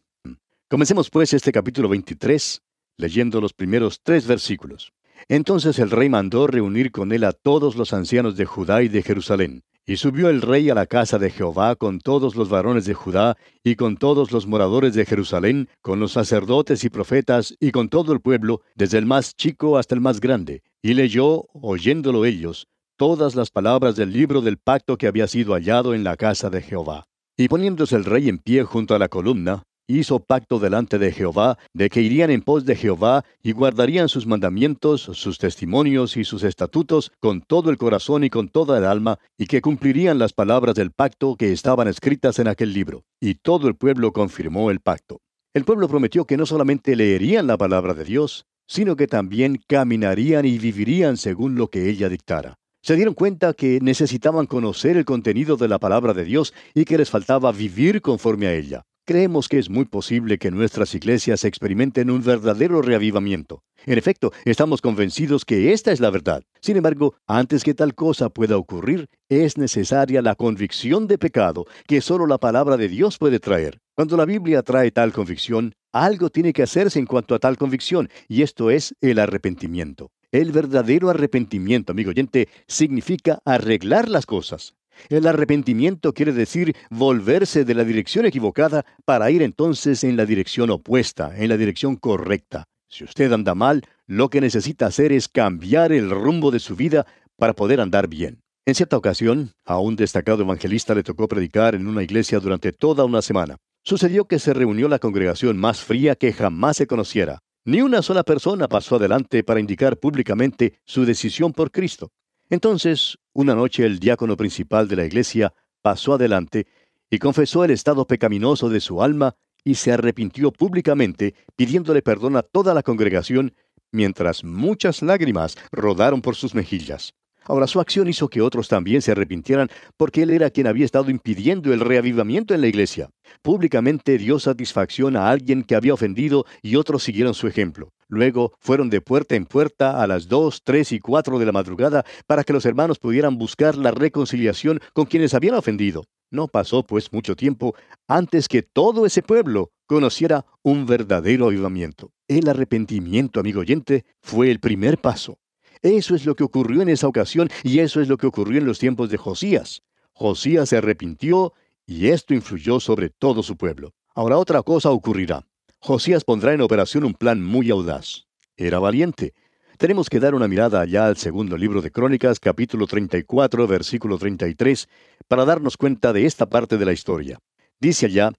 Comencemos 0.69 1.09
pues 1.09 1.33
este 1.33 1.51
capítulo 1.51 1.89
23 1.89 2.61
leyendo 2.97 3.41
los 3.41 3.53
primeros 3.53 3.99
tres 4.01 4.25
versículos. 4.27 4.93
Entonces 5.27 5.77
el 5.79 5.91
rey 5.91 6.09
mandó 6.09 6.47
reunir 6.47 6.91
con 6.91 7.11
él 7.11 7.23
a 7.23 7.33
todos 7.33 7.75
los 7.75 7.93
ancianos 7.93 8.35
de 8.37 8.45
Judá 8.45 8.81
y 8.83 8.87
de 8.87 9.03
Jerusalén. 9.03 9.63
Y 9.85 9.97
subió 9.97 10.29
el 10.29 10.41
rey 10.41 10.69
a 10.69 10.75
la 10.75 10.85
casa 10.85 11.19
de 11.19 11.29
Jehová 11.29 11.75
con 11.75 11.99
todos 11.99 12.35
los 12.35 12.49
varones 12.49 12.85
de 12.85 12.93
Judá 12.93 13.35
y 13.63 13.75
con 13.75 13.97
todos 13.97 14.31
los 14.31 14.47
moradores 14.47 14.93
de 14.93 15.05
Jerusalén, 15.05 15.67
con 15.81 15.99
los 15.99 16.13
sacerdotes 16.13 16.83
y 16.85 16.89
profetas 16.89 17.55
y 17.59 17.71
con 17.71 17.89
todo 17.89 18.13
el 18.13 18.21
pueblo, 18.21 18.61
desde 18.75 18.97
el 18.97 19.05
más 19.05 19.35
chico 19.35 19.77
hasta 19.77 19.93
el 19.93 20.01
más 20.01 20.21
grande. 20.21 20.63
Y 20.81 20.93
leyó, 20.93 21.47
oyéndolo 21.53 22.25
ellos, 22.25 22.67
todas 22.95 23.35
las 23.35 23.51
palabras 23.51 23.95
del 23.97 24.13
libro 24.13 24.41
del 24.41 24.57
pacto 24.57 24.97
que 24.97 25.07
había 25.07 25.27
sido 25.27 25.53
hallado 25.53 25.93
en 25.93 26.05
la 26.05 26.15
casa 26.15 26.49
de 26.49 26.61
Jehová. 26.61 27.05
Y 27.35 27.49
poniéndose 27.49 27.95
el 27.95 28.05
rey 28.05 28.29
en 28.29 28.37
pie 28.37 28.63
junto 28.63 28.95
a 28.95 28.99
la 28.99 29.09
columna, 29.09 29.63
hizo 29.87 30.19
pacto 30.19 30.59
delante 30.59 30.97
de 30.97 31.11
Jehová, 31.11 31.57
de 31.73 31.89
que 31.89 32.01
irían 32.01 32.31
en 32.31 32.41
pos 32.41 32.65
de 32.65 32.75
Jehová 32.75 33.25
y 33.41 33.51
guardarían 33.51 34.09
sus 34.09 34.25
mandamientos, 34.25 35.01
sus 35.01 35.37
testimonios 35.37 36.17
y 36.17 36.23
sus 36.23 36.43
estatutos 36.43 37.11
con 37.19 37.41
todo 37.41 37.69
el 37.69 37.77
corazón 37.77 38.23
y 38.23 38.29
con 38.29 38.49
toda 38.49 38.77
el 38.77 38.85
alma, 38.85 39.19
y 39.37 39.47
que 39.47 39.61
cumplirían 39.61 40.19
las 40.19 40.33
palabras 40.33 40.75
del 40.75 40.91
pacto 40.91 41.35
que 41.35 41.51
estaban 41.51 41.87
escritas 41.87 42.39
en 42.39 42.47
aquel 42.47 42.73
libro. 42.73 43.03
Y 43.19 43.35
todo 43.35 43.67
el 43.67 43.75
pueblo 43.75 44.11
confirmó 44.13 44.71
el 44.71 44.79
pacto. 44.79 45.19
El 45.53 45.65
pueblo 45.65 45.87
prometió 45.87 46.25
que 46.25 46.37
no 46.37 46.45
solamente 46.45 46.95
leerían 46.95 47.47
la 47.47 47.57
palabra 47.57 47.93
de 47.93 48.05
Dios, 48.05 48.45
sino 48.67 48.95
que 48.95 49.07
también 49.07 49.61
caminarían 49.67 50.45
y 50.45 50.57
vivirían 50.57 51.17
según 51.17 51.55
lo 51.55 51.69
que 51.69 51.89
ella 51.89 52.09
dictara. 52.09 52.55
Se 52.81 52.95
dieron 52.95 53.13
cuenta 53.13 53.53
que 53.53 53.79
necesitaban 53.81 54.45
conocer 54.45 54.97
el 54.97 55.05
contenido 55.05 55.55
de 55.55 55.67
la 55.67 55.79
palabra 55.79 56.13
de 56.13 56.25
Dios 56.25 56.53
y 56.73 56.85
que 56.85 56.97
les 56.97 57.09
faltaba 57.09 57.51
vivir 57.51 58.01
conforme 58.01 58.47
a 58.47 58.53
ella. 58.53 58.83
Creemos 59.05 59.49
que 59.49 59.59
es 59.59 59.69
muy 59.69 59.83
posible 59.83 60.37
que 60.37 60.49
nuestras 60.49 60.95
iglesias 60.95 61.43
experimenten 61.43 62.09
un 62.09 62.23
verdadero 62.23 62.81
reavivamiento. 62.81 63.61
En 63.85 63.97
efecto, 63.97 64.31
estamos 64.45 64.79
convencidos 64.79 65.43
que 65.43 65.73
esta 65.73 65.91
es 65.91 65.99
la 65.99 66.09
verdad. 66.09 66.43
Sin 66.61 66.77
embargo, 66.77 67.13
antes 67.27 67.65
que 67.65 67.73
tal 67.73 67.95
cosa 67.95 68.29
pueda 68.29 68.55
ocurrir, 68.55 69.09
es 69.27 69.57
necesaria 69.57 70.21
la 70.21 70.35
convicción 70.35 71.07
de 71.07 71.17
pecado 71.17 71.65
que 71.85 71.99
solo 71.99 72.27
la 72.27 72.37
palabra 72.37 72.77
de 72.77 72.87
Dios 72.87 73.17
puede 73.17 73.41
traer. 73.41 73.81
Cuando 73.93 74.15
la 74.15 74.23
Biblia 74.23 74.63
trae 74.63 74.89
tal 74.89 75.11
convicción, 75.11 75.73
algo 75.91 76.29
tiene 76.29 76.53
que 76.53 76.63
hacerse 76.63 76.97
en 76.97 77.05
cuanto 77.05 77.35
a 77.35 77.39
tal 77.39 77.57
convicción, 77.57 78.09
y 78.29 78.41
esto 78.41 78.71
es 78.71 78.95
el 79.01 79.19
arrepentimiento. 79.19 80.11
El 80.31 80.53
verdadero 80.53 81.09
arrepentimiento, 81.09 81.91
amigo 81.91 82.11
oyente, 82.11 82.47
significa 82.69 83.39
arreglar 83.43 84.07
las 84.07 84.25
cosas. 84.25 84.75
El 85.09 85.27
arrepentimiento 85.27 86.13
quiere 86.13 86.33
decir 86.33 86.75
volverse 86.89 87.65
de 87.65 87.75
la 87.75 87.83
dirección 87.83 88.25
equivocada 88.25 88.85
para 89.05 89.31
ir 89.31 89.41
entonces 89.41 90.03
en 90.03 90.17
la 90.17 90.25
dirección 90.25 90.69
opuesta, 90.69 91.33
en 91.35 91.49
la 91.49 91.57
dirección 91.57 91.95
correcta. 91.95 92.65
Si 92.89 93.03
usted 93.03 93.31
anda 93.31 93.55
mal, 93.55 93.81
lo 94.05 94.29
que 94.29 94.41
necesita 94.41 94.85
hacer 94.85 95.11
es 95.11 95.27
cambiar 95.27 95.91
el 95.91 96.09
rumbo 96.09 96.51
de 96.51 96.59
su 96.59 96.75
vida 96.75 97.07
para 97.37 97.53
poder 97.53 97.81
andar 97.81 98.07
bien. 98.07 98.41
En 98.65 98.75
cierta 98.75 98.95
ocasión, 98.95 99.51
a 99.65 99.79
un 99.79 99.95
destacado 99.95 100.43
evangelista 100.43 100.95
le 100.95 101.03
tocó 101.03 101.27
predicar 101.27 101.75
en 101.75 101.87
una 101.87 102.03
iglesia 102.03 102.39
durante 102.39 102.71
toda 102.71 103.03
una 103.03 103.21
semana. 103.21 103.57
Sucedió 103.83 104.25
que 104.25 104.39
se 104.39 104.53
reunió 104.53 104.87
la 104.87 104.99
congregación 104.99 105.57
más 105.57 105.81
fría 105.81 106.15
que 106.15 106.31
jamás 106.31 106.77
se 106.77 106.87
conociera. 106.87 107.39
Ni 107.65 107.81
una 107.81 108.01
sola 108.01 108.23
persona 108.23 108.67
pasó 108.67 108.95
adelante 108.95 109.43
para 109.43 109.59
indicar 109.59 109.97
públicamente 109.97 110.79
su 110.85 111.03
decisión 111.05 111.51
por 111.51 111.71
Cristo. 111.71 112.09
Entonces, 112.53 113.17
una 113.33 113.55
noche 113.55 113.83
el 113.83 113.97
diácono 113.97 114.37
principal 114.37 114.87
de 114.87 114.95
la 114.95 115.05
iglesia 115.05 115.55
pasó 115.81 116.13
adelante 116.13 116.67
y 117.09 117.17
confesó 117.17 117.63
el 117.63 117.71
estado 117.71 118.05
pecaminoso 118.05 118.69
de 118.69 118.79
su 118.79 119.01
alma 119.01 119.33
y 119.63 119.73
se 119.73 119.91
arrepintió 119.91 120.51
públicamente 120.51 121.33
pidiéndole 121.55 122.03
perdón 122.03 122.37
a 122.37 122.43
toda 122.43 122.75
la 122.75 122.83
congregación, 122.83 123.55
mientras 123.91 124.43
muchas 124.43 125.01
lágrimas 125.01 125.55
rodaron 125.71 126.21
por 126.21 126.35
sus 126.35 126.53
mejillas. 126.53 127.15
Ahora 127.45 127.65
su 127.65 127.79
acción 127.79 128.07
hizo 128.07 128.29
que 128.29 128.41
otros 128.41 128.67
también 128.67 129.01
se 129.01 129.11
arrepintieran 129.11 129.69
porque 129.97 130.21
él 130.21 130.29
era 130.29 130.51
quien 130.51 130.67
había 130.67 130.85
estado 130.85 131.09
impidiendo 131.09 131.73
el 131.73 131.79
reavivamiento 131.79 132.53
en 132.53 132.61
la 132.61 132.67
iglesia. 132.67 133.09
Públicamente 133.41 134.19
dio 134.19 134.37
satisfacción 134.37 135.17
a 135.17 135.27
alguien 135.27 135.63
que 135.63 135.73
había 135.73 135.95
ofendido 135.95 136.45
y 136.61 136.75
otros 136.75 137.01
siguieron 137.01 137.33
su 137.33 137.47
ejemplo. 137.47 137.91
Luego 138.13 138.53
fueron 138.59 138.91
de 138.91 139.01
puerta 139.01 139.35
en 139.35 139.45
puerta 139.45 140.01
a 140.01 140.05
las 140.05 140.27
dos, 140.27 140.61
tres 140.63 140.91
y 140.91 140.99
cuatro 140.99 141.39
de 141.39 141.47
la 141.47 141.51
madrugada 141.51 142.05
para 142.27 142.43
que 142.43 142.53
los 142.53 142.63
hermanos 142.65 142.99
pudieran 142.99 143.39
buscar 143.39 143.75
la 143.75 143.89
reconciliación 143.89 144.79
con 144.93 145.05
quienes 145.05 145.33
habían 145.33 145.55
ofendido. 145.55 146.05
No 146.29 146.47
pasó 146.47 146.83
pues 146.83 147.11
mucho 147.11 147.35
tiempo 147.35 147.75
antes 148.07 148.47
que 148.47 148.61
todo 148.61 149.07
ese 149.07 149.23
pueblo 149.23 149.71
conociera 149.87 150.45
un 150.61 150.85
verdadero 150.85 151.47
avivamiento. 151.47 152.11
El 152.27 152.47
arrepentimiento, 152.49 153.39
amigo 153.39 153.61
oyente, 153.61 154.05
fue 154.21 154.51
el 154.51 154.59
primer 154.59 154.99
paso. 154.99 155.39
Eso 155.81 156.13
es 156.13 156.25
lo 156.25 156.35
que 156.35 156.43
ocurrió 156.43 156.83
en 156.83 156.89
esa 156.89 157.07
ocasión 157.07 157.49
y 157.63 157.79
eso 157.79 157.99
es 157.99 158.07
lo 158.07 158.17
que 158.17 158.27
ocurrió 158.27 158.59
en 158.59 158.67
los 158.67 158.77
tiempos 158.77 159.09
de 159.09 159.17
Josías. 159.17 159.81
Josías 160.13 160.69
se 160.69 160.77
arrepintió 160.77 161.53
y 161.87 162.09
esto 162.09 162.35
influyó 162.35 162.79
sobre 162.79 163.09
todo 163.09 163.41
su 163.41 163.57
pueblo. 163.57 163.93
Ahora 164.13 164.37
otra 164.37 164.61
cosa 164.61 164.91
ocurrirá. 164.91 165.47
Josías 165.85 166.23
pondrá 166.23 166.53
en 166.53 166.61
operación 166.61 167.03
un 167.03 167.13
plan 167.13 167.43
muy 167.43 167.69
audaz. 167.69 168.25
Era 168.55 168.79
valiente. 168.79 169.33
Tenemos 169.77 170.09
que 170.09 170.21
dar 170.21 170.33
una 170.33 170.47
mirada 170.47 170.79
allá 170.79 171.07
al 171.07 171.17
segundo 171.17 171.57
libro 171.57 171.81
de 171.81 171.91
Crónicas, 171.91 172.39
capítulo 172.39 172.87
34, 172.87 173.67
versículo 173.67 174.17
33, 174.17 174.87
para 175.27 175.43
darnos 175.43 175.75
cuenta 175.75 176.13
de 176.13 176.25
esta 176.25 176.47
parte 176.47 176.77
de 176.77 176.85
la 176.85 176.93
historia. 176.93 177.39
Dice 177.81 178.05
allá, 178.05 178.31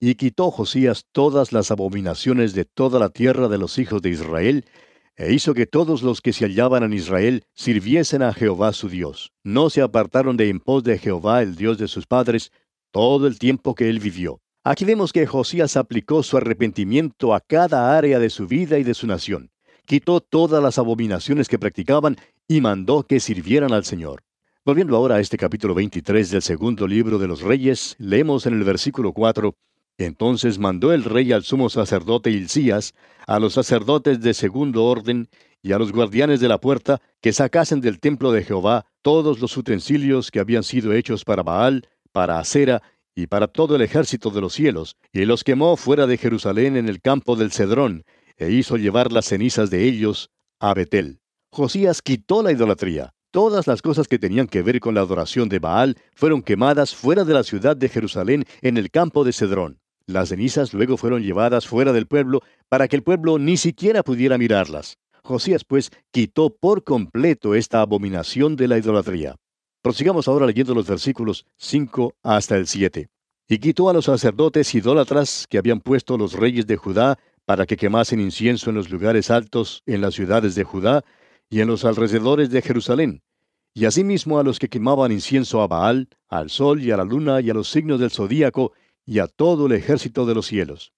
y 0.00 0.16
quitó 0.16 0.50
Josías 0.50 1.06
todas 1.12 1.50
las 1.54 1.70
abominaciones 1.70 2.52
de 2.52 2.66
toda 2.66 2.98
la 2.98 3.08
tierra 3.08 3.48
de 3.48 3.56
los 3.56 3.78
hijos 3.78 4.02
de 4.02 4.10
Israel, 4.10 4.66
e 5.16 5.32
hizo 5.32 5.54
que 5.54 5.64
todos 5.64 6.02
los 6.02 6.20
que 6.20 6.34
se 6.34 6.44
hallaban 6.44 6.82
en 6.82 6.92
Israel 6.92 7.44
sirviesen 7.54 8.20
a 8.20 8.34
Jehová 8.34 8.74
su 8.74 8.90
Dios. 8.90 9.32
No 9.42 9.70
se 9.70 9.80
apartaron 9.80 10.36
de 10.36 10.50
en 10.50 10.60
pos 10.60 10.84
de 10.84 10.98
Jehová, 10.98 11.40
el 11.40 11.56
Dios 11.56 11.78
de 11.78 11.88
sus 11.88 12.06
padres, 12.06 12.52
todo 12.90 13.26
el 13.26 13.38
tiempo 13.38 13.74
que 13.74 13.88
él 13.88 13.98
vivió. 13.98 14.41
Aquí 14.64 14.84
vemos 14.84 15.12
que 15.12 15.26
Josías 15.26 15.76
aplicó 15.76 16.22
su 16.22 16.36
arrepentimiento 16.36 17.34
a 17.34 17.40
cada 17.40 17.98
área 17.98 18.20
de 18.20 18.30
su 18.30 18.46
vida 18.46 18.78
y 18.78 18.84
de 18.84 18.94
su 18.94 19.08
nación. 19.08 19.50
Quitó 19.86 20.20
todas 20.20 20.62
las 20.62 20.78
abominaciones 20.78 21.48
que 21.48 21.58
practicaban 21.58 22.16
y 22.46 22.60
mandó 22.60 23.02
que 23.02 23.18
sirvieran 23.18 23.72
al 23.72 23.84
Señor. 23.84 24.22
Volviendo 24.64 24.96
ahora 24.96 25.16
a 25.16 25.20
este 25.20 25.36
capítulo 25.36 25.74
23 25.74 26.30
del 26.30 26.42
segundo 26.42 26.86
libro 26.86 27.18
de 27.18 27.26
los 27.26 27.42
Reyes, 27.42 27.96
leemos 27.98 28.46
en 28.46 28.54
el 28.54 28.62
versículo 28.62 29.12
4, 29.12 29.52
Entonces 29.98 30.60
mandó 30.60 30.92
el 30.92 31.02
rey 31.02 31.32
al 31.32 31.42
sumo 31.42 31.68
sacerdote 31.68 32.30
Hilcías, 32.30 32.94
a 33.26 33.40
los 33.40 33.54
sacerdotes 33.54 34.20
de 34.20 34.32
segundo 34.32 34.84
orden 34.84 35.28
y 35.60 35.72
a 35.72 35.78
los 35.78 35.90
guardianes 35.90 36.38
de 36.38 36.46
la 36.46 36.60
puerta, 36.60 37.00
que 37.20 37.32
sacasen 37.32 37.80
del 37.80 37.98
templo 37.98 38.30
de 38.30 38.44
Jehová 38.44 38.86
todos 39.02 39.40
los 39.40 39.56
utensilios 39.56 40.30
que 40.30 40.38
habían 40.38 40.62
sido 40.62 40.92
hechos 40.92 41.24
para 41.24 41.42
Baal, 41.42 41.88
para 42.12 42.38
Acera 42.38 42.80
y 43.14 43.26
para 43.26 43.48
todo 43.48 43.76
el 43.76 43.82
ejército 43.82 44.30
de 44.30 44.40
los 44.40 44.54
cielos, 44.54 44.96
y 45.12 45.24
los 45.24 45.44
quemó 45.44 45.76
fuera 45.76 46.06
de 46.06 46.18
Jerusalén 46.18 46.76
en 46.76 46.88
el 46.88 47.00
campo 47.00 47.36
del 47.36 47.52
Cedrón, 47.52 48.04
e 48.36 48.50
hizo 48.50 48.76
llevar 48.76 49.12
las 49.12 49.26
cenizas 49.26 49.70
de 49.70 49.84
ellos 49.84 50.30
a 50.58 50.74
Betel. 50.74 51.20
Josías 51.50 52.00
quitó 52.02 52.42
la 52.42 52.52
idolatría. 52.52 53.12
Todas 53.30 53.66
las 53.66 53.82
cosas 53.82 54.08
que 54.08 54.18
tenían 54.18 54.46
que 54.46 54.62
ver 54.62 54.80
con 54.80 54.94
la 54.94 55.00
adoración 55.00 55.48
de 55.48 55.58
Baal 55.58 55.96
fueron 56.14 56.42
quemadas 56.42 56.94
fuera 56.94 57.24
de 57.24 57.34
la 57.34 57.42
ciudad 57.42 57.76
de 57.76 57.88
Jerusalén 57.88 58.44
en 58.60 58.76
el 58.76 58.90
campo 58.90 59.24
de 59.24 59.32
Cedrón. 59.32 59.78
Las 60.06 60.30
cenizas 60.30 60.74
luego 60.74 60.96
fueron 60.96 61.22
llevadas 61.22 61.66
fuera 61.66 61.92
del 61.92 62.06
pueblo 62.06 62.40
para 62.68 62.88
que 62.88 62.96
el 62.96 63.02
pueblo 63.02 63.38
ni 63.38 63.56
siquiera 63.56 64.02
pudiera 64.02 64.36
mirarlas. 64.36 64.98
Josías 65.22 65.64
pues 65.64 65.90
quitó 66.10 66.50
por 66.50 66.84
completo 66.84 67.54
esta 67.54 67.80
abominación 67.80 68.56
de 68.56 68.68
la 68.68 68.78
idolatría. 68.78 69.36
Prosigamos 69.82 70.28
ahora 70.28 70.46
leyendo 70.46 70.74
los 70.74 70.86
versículos 70.86 71.44
5 71.56 72.14
hasta 72.22 72.56
el 72.56 72.68
7. 72.68 73.08
Y 73.48 73.58
quitó 73.58 73.90
a 73.90 73.92
los 73.92 74.04
sacerdotes 74.04 74.72
idólatras 74.76 75.46
que 75.50 75.58
habían 75.58 75.80
puesto 75.80 76.16
los 76.16 76.34
reyes 76.34 76.68
de 76.68 76.76
Judá 76.76 77.18
para 77.44 77.66
que 77.66 77.76
quemasen 77.76 78.20
incienso 78.20 78.70
en 78.70 78.76
los 78.76 78.90
lugares 78.90 79.28
altos 79.28 79.82
en 79.86 80.00
las 80.00 80.14
ciudades 80.14 80.54
de 80.54 80.62
Judá 80.62 81.04
y 81.50 81.60
en 81.60 81.66
los 81.66 81.84
alrededores 81.84 82.50
de 82.50 82.62
Jerusalén, 82.62 83.22
y 83.74 83.84
asimismo 83.84 84.38
a 84.38 84.44
los 84.44 84.60
que 84.60 84.68
quemaban 84.68 85.10
incienso 85.10 85.60
a 85.60 85.66
Baal, 85.66 86.08
al 86.28 86.48
sol 86.48 86.80
y 86.80 86.92
a 86.92 86.96
la 86.96 87.04
luna 87.04 87.40
y 87.40 87.50
a 87.50 87.54
los 87.54 87.68
signos 87.68 87.98
del 87.98 88.12
zodíaco 88.12 88.72
y 89.04 89.18
a 89.18 89.26
todo 89.26 89.66
el 89.66 89.72
ejército 89.72 90.26
de 90.26 90.34
los 90.34 90.46
cielos. 90.46 90.92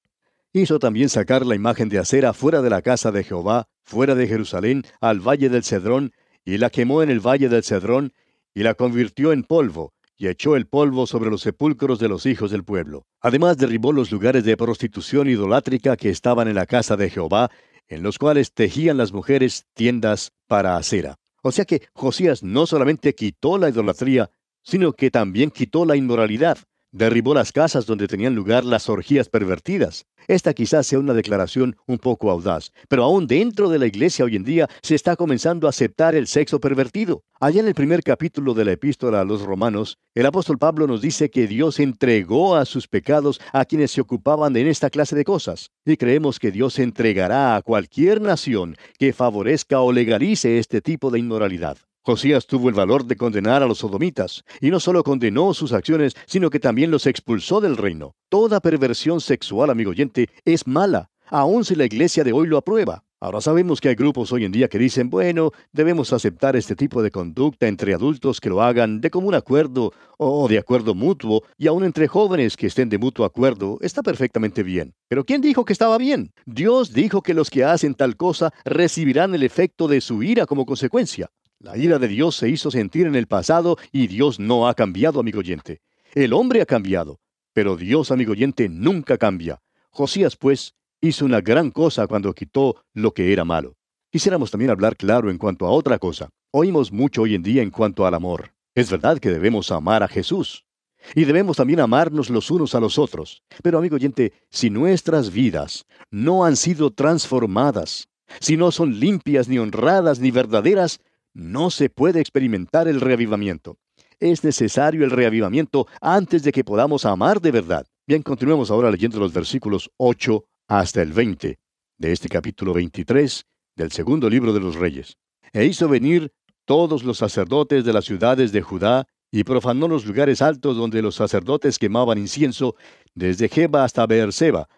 Hizo 0.53 0.79
también 0.79 1.09
sacar 1.09 1.47
la 1.47 1.55
imagen 1.55 1.89
de 1.89 1.99
acera 1.99 2.35
fuera 2.35 2.61
de 2.61 2.71
la 2.71 2.83
casa 2.83 3.11
de 3.11 3.25
Jehová, 3.25 3.67
fuera 3.83 4.15
de 4.15 4.29
Jerusalén, 4.29 4.85
al 5.01 5.21
valle 5.21 5.49
del 5.49 5.65
Cedrón, 5.65 6.13
y 6.45 6.59
la 6.59 6.69
quemó 6.69 7.03
en 7.03 7.11
el 7.11 7.21
valle 7.21 7.49
del 7.49 7.65
Cedrón, 7.65 8.13
y 8.55 8.63
la 8.63 8.75
convirtió 8.75 9.33
en 9.33 9.43
polvo, 9.43 9.93
y 10.17 10.29
echó 10.29 10.57
el 10.57 10.67
polvo 10.67 11.07
sobre 11.07 11.31
los 11.31 11.43
sepulcros 11.43 11.99
de 11.99 12.09
los 12.09 12.25
hijos 12.25 12.51
del 12.51 12.65
pueblo. 12.65 13.05
Además 13.21 13.59
derribó 13.59 13.93
los 13.93 14.13
lugares 14.13 14.45
de 14.45 14.57
prostitución 14.57 15.29
idolátrica 15.29 15.97
que 15.97 16.11
estaban 16.11 16.49
en 16.49 16.55
la 16.55 16.67
casa 16.67 16.97
de 16.97 17.11
Jehová, 17.11 17.51
en 17.89 18.03
los 18.03 18.19
cuales 18.19 18.53
tejían 18.53 18.97
las 18.97 19.13
mujeres 19.13 19.67
tiendas 19.75 20.33
para 20.47 20.77
acera. 20.77 21.17
O 21.43 21.53
sea 21.53 21.65
que 21.65 21.83
Josías 21.93 22.43
no 22.43 22.67
solamente 22.67 23.15
quitó 23.15 23.59
la 23.59 23.69
idolatría, 23.69 24.31
sino 24.63 24.93
que 24.93 25.11
también 25.11 25.51
quitó 25.51 25.85
la 25.85 25.97
inmoralidad. 25.97 26.59
Derribó 26.95 27.35
las 27.35 27.51
casas 27.51 27.87
donde 27.87 28.07
tenían 28.07 28.37
lugar 28.37 28.65
las 28.65 28.89
orgías 28.89 29.29
pervertidas. 29.29 30.07
Esta 30.29 30.55
quizás 30.55 30.87
sea 30.87 31.01
una 31.01 31.13
declaración 31.13 31.75
un 31.89 31.99
poco 31.99 32.31
audaz, 32.31 32.71
pero 32.89 33.03
aún 33.03 33.27
dentro 33.27 33.69
de 33.69 33.81
la 33.81 33.87
iglesia 33.87 34.25
hoy 34.25 34.37
en 34.37 34.45
día 34.45 34.69
se 34.81 34.95
está 34.95 35.17
comenzando 35.17 35.67
a 35.67 35.71
aceptar 35.71 36.15
el 36.15 36.29
sexo 36.29 36.61
pervertido. 36.61 37.25
Allá 37.41 37.63
en 37.63 37.67
el 37.67 37.75
primer 37.75 38.05
capítulo 38.05 38.55
de 38.55 38.65
la 38.65 38.73
epístola 38.73 39.23
a 39.23 39.25
los 39.25 39.43
romanos, 39.43 39.99
el 40.15 40.25
apóstol 40.25 40.57
Pablo 40.57 40.87
nos 40.87 41.03
dice 41.03 41.31
que 41.31 41.49
Dios 41.49 41.81
entregó 41.81 42.55
a 42.55 42.65
sus 42.65 42.87
pecados 42.87 43.41
a 43.53 43.65
quienes 43.65 43.91
se 43.91 44.01
ocupaban 44.01 44.57
en 44.57 44.69
esta 44.69 44.89
clase 44.89 45.17
de 45.17 45.25
cosas, 45.25 45.73
y 45.85 45.97
creemos 45.97 46.39
que 46.39 46.53
Dios 46.53 46.79
entregará 46.79 47.57
a 47.57 47.63
cualquier 47.63 48.21
nación 48.21 48.77
que 49.01 49.13
favorezca 49.13 49.81
o 49.81 49.91
legalice 49.91 50.61
este 50.61 50.81
tipo 50.81 51.11
de 51.11 51.19
inmoralidad. 51.19 51.77
Josías 52.07 52.47
tuvo 52.47 52.69
el 52.69 52.75
valor 52.75 53.07
de 53.07 53.17
condenar 53.17 53.63
a 53.63 53.67
los 53.67 53.79
sodomitas, 53.79 54.45
y 54.61 54.71
no 54.71 54.79
solo 54.79 55.03
condenó 55.03 55.55
sus 55.55 55.73
acciones, 55.73 56.15
sino 56.27 56.51
que 56.51 56.61
también 56.61 56.91
los 56.91 57.07
expulsó 57.07 57.63
del 57.63 57.79
reino. 57.79 58.15
Toda 58.29 58.61
perversión 58.61 59.23
sexual, 59.23 59.71
amigo 59.71 59.93
oyente, 59.93 60.29
es 60.45 60.67
mala, 60.67 61.09
aun 61.29 61.65
si 61.65 61.75
la 61.75 61.87
iglesia 61.87 62.23
de 62.23 62.35
hoy 62.35 62.47
lo 62.47 62.59
aprueba. 62.59 63.05
Ahora 63.21 63.41
sabemos 63.41 63.81
que 63.81 63.89
hay 63.89 63.95
grupos 63.95 64.33
hoy 64.33 64.45
en 64.45 64.53
día 64.53 64.69
que 64.69 64.79
dicen, 64.79 65.09
bueno, 65.09 65.53
debemos 65.73 66.13
aceptar 66.13 66.57
este 66.57 66.77
tipo 66.77 67.03
de 67.03 67.11
conducta 67.11 67.69
entre 67.69 67.95
adultos 67.95 68.39
que 68.39 68.51
lo 68.51 68.61
hagan 68.61 69.01
de 69.01 69.11
común 69.11 69.35
acuerdo 69.35 69.95
o 70.19 70.47
de 70.47 70.59
acuerdo 70.59 70.95
mutuo, 70.95 71.43
y 71.57 71.69
aun 71.69 71.85
entre 71.85 72.07
jóvenes 72.07 72.59
que 72.59 72.67
estén 72.67 72.91
de 72.91 72.99
mutuo 72.99 73.25
acuerdo, 73.25 73.79
está 73.81 74.03
perfectamente 74.03 74.63
bien. 74.63 74.93
Pero 75.09 75.25
¿quién 75.25 75.41
dijo 75.41 75.65
que 75.65 75.73
estaba 75.73 75.97
bien? 75.97 76.33
Dios 76.45 76.93
dijo 76.93 77.23
que 77.23 77.33
los 77.33 77.49
que 77.49 77.65
hacen 77.65 77.95
tal 77.95 78.19
cosa 78.19 78.53
recibirán 78.67 79.35
el 79.35 79.43
efecto 79.43 79.89
de 79.89 80.03
su 80.03 80.23
ira 80.23 80.45
como 80.45 80.67
consecuencia. 80.67 81.31
La 81.65 81.79
ira 81.79 81.99
de 81.99 82.09
Dios 82.09 82.37
se 82.37 82.51
hizo 82.51 82.71
sentir 82.71 83.07
en 83.07 83.15
el 83.15 83.27
pasado 83.27 83.79
y 83.91 84.07
Dios 84.07 84.39
no 84.39 84.69
ha 84.69 84.75
cambiado, 84.75 85.19
amigo 85.19 85.39
oyente. 85.39 85.81
El 86.13 86.35
hombre 86.35 86.61
ha 86.61 86.67
cambiado. 86.67 87.21
Pero 87.55 87.79
Dios, 87.79 88.11
amigo 88.11 88.33
oyente, 88.33 88.69
nunca 88.69 89.17
cambia. 89.17 89.63
Josías, 89.89 90.37
pues, 90.37 90.75
hizo 91.01 91.25
una 91.25 91.41
gran 91.41 91.71
cosa 91.71 92.07
cuando 92.07 92.35
quitó 92.35 92.85
lo 92.93 93.15
que 93.15 93.33
era 93.33 93.47
malo. 93.47 93.79
Quisiéramos 94.11 94.51
también 94.51 94.71
hablar 94.71 94.95
claro 94.95 95.31
en 95.31 95.39
cuanto 95.39 95.65
a 95.65 95.71
otra 95.71 95.99
cosa. 95.99 96.29
Oímos 96.51 96.93
mucho 96.93 97.23
hoy 97.23 97.35
en 97.35 97.43
día 97.43 97.63
en 97.63 97.71
cuanto 97.71 98.07
al 98.07 98.13
amor. 98.13 98.53
Es 98.75 98.91
verdad 98.91 99.19
que 99.19 99.31
debemos 99.31 99.73
amar 99.73 100.03
a 100.03 100.09
Jesús. 100.09 100.67
Y 101.15 101.25
debemos 101.25 101.57
también 101.57 101.81
amarnos 101.81 102.29
los 102.29 102.51
unos 102.51 102.75
a 102.75 102.81
los 102.81 102.99
otros. 102.99 103.43
Pero, 103.63 103.79
amigo 103.79 103.97
oyente, 103.97 104.35
si 104.51 104.69
nuestras 104.69 105.33
vidas 105.33 105.87
no 106.11 106.45
han 106.45 106.57
sido 106.57 106.91
transformadas, 106.91 108.11
si 108.39 108.59
no 108.59 108.71
son 108.71 109.01
limpias, 109.01 109.49
ni 109.49 109.59
honradas, 109.59 110.21
ni 110.21 110.31
verdaderas, 110.31 111.01
no 111.35 111.71
se 111.71 111.91
puede 111.91 112.21
experimentar 112.21 112.89
el 112.89 113.01
reavivamiento. 113.01 113.77
Es 114.21 114.45
necesario 114.45 115.05
el 115.05 115.11
reavivamiento 115.11 115.87
antes 116.01 116.43
de 116.45 116.53
que 116.53 116.65
podamos 116.65 117.05
amar 117.05 117.41
de 117.41 117.51
verdad. 117.51 117.87
Bien, 118.07 118.23
continuemos 118.23 118.71
ahora 118.71 118.91
leyendo 118.91 119.19
los 119.19 119.33
versículos 119.33 119.91
8 119.97 120.45
hasta 120.69 121.03
el 121.03 121.13
20 121.13 121.59
de 121.99 122.13
este 122.13 122.29
capítulo 122.29 122.73
23 122.73 123.45
del 123.77 123.93
segundo 123.93 124.31
libro 124.31 124.53
de 124.53 124.61
los 124.61 124.77
Reyes. 124.77 125.17
E 125.53 125.65
hizo 125.65 125.89
venir 125.89 126.33
todos 126.65 127.03
los 127.05 127.19
sacerdotes 127.19 127.85
de 127.85 127.93
las 127.93 128.05
ciudades 128.05 128.53
de 128.53 128.63
Judá 128.63 129.07
y 129.31 129.45
profanó 129.45 129.89
los 129.89 130.07
lugares 130.07 130.43
altos 130.43 130.77
donde 130.77 131.03
los 131.03 131.17
sacerdotes 131.17 131.79
quemaban 131.79 132.19
incienso, 132.19 132.77
desde 133.15 133.49
Jeba 133.49 133.85
hasta 133.85 134.07
Beerseba, 134.07 134.69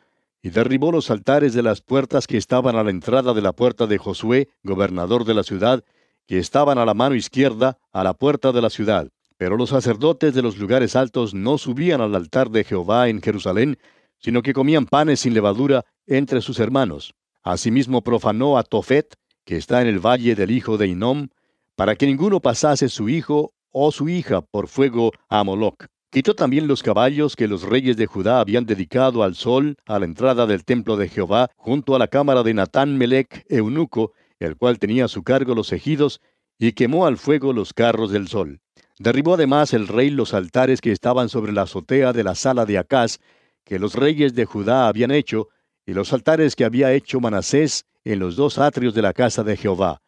y 0.42 0.50
derribó 0.50 0.90
los 0.92 1.10
altares 1.10 1.52
de 1.52 1.62
las 1.62 1.82
puertas 1.82 2.26
que 2.26 2.36
estaban 2.36 2.76
a 2.76 2.82
la 2.82 2.90
entrada 2.90 3.34
de 3.34 3.42
la 3.42 3.52
puerta 3.52 3.86
de 3.86 3.98
Josué, 3.98 4.48
gobernador 4.62 5.24
de 5.24 5.34
la 5.34 5.42
ciudad, 5.42 5.84
que 6.26 6.38
estaban 6.38 6.78
a 6.78 6.84
la 6.84 6.94
mano 6.94 7.14
izquierda, 7.14 7.78
a 7.92 8.04
la 8.04 8.14
puerta 8.14 8.52
de 8.52 8.62
la 8.62 8.70
ciudad. 8.70 9.08
Pero 9.36 9.56
los 9.56 9.70
sacerdotes 9.70 10.34
de 10.34 10.42
los 10.42 10.56
lugares 10.58 10.96
altos 10.96 11.34
no 11.34 11.58
subían 11.58 12.00
al 12.00 12.14
altar 12.14 12.50
de 12.50 12.64
Jehová 12.64 13.08
en 13.08 13.20
Jerusalén, 13.20 13.78
sino 14.18 14.42
que 14.42 14.52
comían 14.52 14.86
panes 14.86 15.20
sin 15.20 15.34
levadura 15.34 15.84
entre 16.06 16.40
sus 16.40 16.58
hermanos. 16.58 17.14
Asimismo 17.42 18.02
profanó 18.02 18.58
a 18.58 18.62
Tofet, 18.62 19.14
que 19.44 19.56
está 19.56 19.82
en 19.82 19.88
el 19.88 20.04
valle 20.04 20.34
del 20.34 20.50
hijo 20.50 20.78
de 20.78 20.88
Inom, 20.88 21.28
para 21.76 21.94
que 21.94 22.06
ninguno 22.06 22.40
pasase 22.40 22.88
su 22.88 23.08
hijo 23.08 23.52
o 23.70 23.92
su 23.92 24.08
hija 24.08 24.40
por 24.40 24.68
fuego 24.68 25.12
a 25.28 25.44
Moloc. 25.44 25.86
Quitó 26.10 26.34
también 26.34 26.66
los 26.66 26.82
caballos 26.82 27.36
que 27.36 27.46
los 27.46 27.62
reyes 27.62 27.98
de 27.98 28.06
Judá 28.06 28.40
habían 28.40 28.64
dedicado 28.64 29.22
al 29.22 29.34
sol 29.34 29.76
a 29.84 29.98
la 29.98 30.06
entrada 30.06 30.46
del 30.46 30.64
templo 30.64 30.96
de 30.96 31.08
Jehová, 31.10 31.50
junto 31.56 31.94
a 31.94 31.98
la 31.98 32.08
cámara 32.08 32.42
de 32.42 32.54
Natán 32.54 32.96
Melech, 32.96 33.44
eunuco, 33.50 34.12
el 34.38 34.56
cual 34.56 34.78
tenía 34.78 35.06
a 35.06 35.08
su 35.08 35.22
cargo 35.22 35.54
los 35.54 35.72
ejidos, 35.72 36.20
y 36.58 36.72
quemó 36.72 37.06
al 37.06 37.16
fuego 37.16 37.52
los 37.52 37.72
carros 37.72 38.10
del 38.10 38.28
sol. 38.28 38.60
Derribó 38.98 39.34
además 39.34 39.74
el 39.74 39.88
rey 39.88 40.10
los 40.10 40.32
altares 40.32 40.80
que 40.80 40.92
estaban 40.92 41.28
sobre 41.28 41.52
la 41.52 41.62
azotea 41.62 42.12
de 42.12 42.24
la 42.24 42.34
sala 42.34 42.64
de 42.64 42.78
Acaz, 42.78 43.18
que 43.64 43.78
los 43.78 43.94
reyes 43.94 44.34
de 44.34 44.46
Judá 44.46 44.88
habían 44.88 45.10
hecho, 45.10 45.48
y 45.84 45.92
los 45.92 46.12
altares 46.12 46.56
que 46.56 46.64
había 46.64 46.92
hecho 46.92 47.20
Manasés 47.20 47.84
en 48.04 48.18
los 48.18 48.36
dos 48.36 48.58
atrios 48.58 48.94
de 48.94 49.02
la 49.02 49.12
casa 49.12 49.44
de 49.44 49.56
Jehová. 49.56 50.00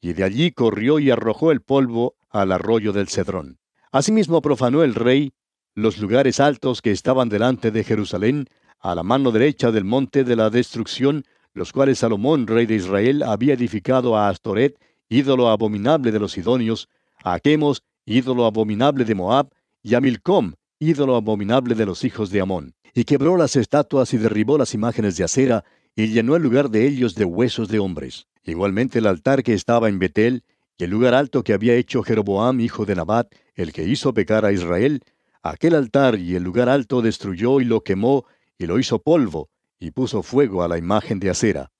Y 0.00 0.14
de 0.14 0.24
allí 0.24 0.52
corrió 0.52 0.98
y 0.98 1.10
arrojó 1.10 1.52
el 1.52 1.60
polvo 1.60 2.16
al 2.30 2.52
arroyo 2.52 2.92
del 2.92 3.08
Cedrón. 3.08 3.58
Asimismo 3.92 4.40
profanó 4.40 4.82
el 4.82 4.94
rey 4.94 5.32
los 5.74 5.98
lugares 5.98 6.40
altos 6.40 6.82
que 6.82 6.90
estaban 6.90 7.28
delante 7.28 7.70
de 7.70 7.84
Jerusalén, 7.84 8.46
a 8.80 8.94
la 8.94 9.02
mano 9.02 9.30
derecha 9.30 9.70
del 9.70 9.84
monte 9.84 10.24
de 10.24 10.36
la 10.36 10.50
destrucción, 10.50 11.24
los 11.54 11.72
cuales 11.72 11.98
Salomón, 11.98 12.46
rey 12.46 12.66
de 12.66 12.76
Israel, 12.76 13.22
había 13.22 13.54
edificado 13.54 14.16
a 14.16 14.28
Astoret, 14.28 14.76
ídolo 15.08 15.48
abominable 15.48 16.12
de 16.12 16.20
los 16.20 16.32
sidonios, 16.32 16.88
a 17.24 17.40
Quemos, 17.40 17.82
ídolo 18.06 18.46
abominable 18.46 19.04
de 19.04 19.14
Moab, 19.14 19.50
y 19.82 19.94
a 19.94 20.00
Milcom, 20.00 20.54
ídolo 20.78 21.16
abominable 21.16 21.74
de 21.74 21.86
los 21.86 22.04
hijos 22.04 22.30
de 22.30 22.40
Amón. 22.40 22.74
Y 22.94 23.04
quebró 23.04 23.36
las 23.36 23.56
estatuas 23.56 24.12
y 24.14 24.18
derribó 24.18 24.58
las 24.58 24.74
imágenes 24.74 25.16
de 25.16 25.24
acera, 25.24 25.64
y 25.96 26.08
llenó 26.08 26.36
el 26.36 26.42
lugar 26.42 26.70
de 26.70 26.86
ellos 26.86 27.14
de 27.14 27.24
huesos 27.24 27.68
de 27.68 27.78
hombres. 27.78 28.26
Igualmente 28.44 28.98
el 29.00 29.06
altar 29.06 29.42
que 29.42 29.54
estaba 29.54 29.88
en 29.88 29.98
Betel, 29.98 30.44
y 30.78 30.84
el 30.84 30.90
lugar 30.90 31.14
alto 31.14 31.44
que 31.44 31.52
había 31.52 31.74
hecho 31.74 32.02
Jeroboam, 32.02 32.60
hijo 32.60 32.86
de 32.86 32.94
Nabat, 32.94 33.34
el 33.54 33.72
que 33.72 33.84
hizo 33.84 34.14
pecar 34.14 34.44
a 34.44 34.52
Israel, 34.52 35.02
aquel 35.42 35.74
altar 35.74 36.18
y 36.18 36.36
el 36.36 36.42
lugar 36.42 36.68
alto 36.68 37.02
destruyó 37.02 37.60
y 37.60 37.64
lo 37.64 37.82
quemó, 37.82 38.24
y 38.58 38.66
lo 38.66 38.78
hizo 38.78 39.00
polvo, 39.00 39.50
y 39.80 39.90
puso 39.90 40.22
fuego 40.22 40.62
a 40.62 40.68
la 40.68 40.78
imagen 40.78 41.18
de 41.18 41.30
acera. 41.30 41.72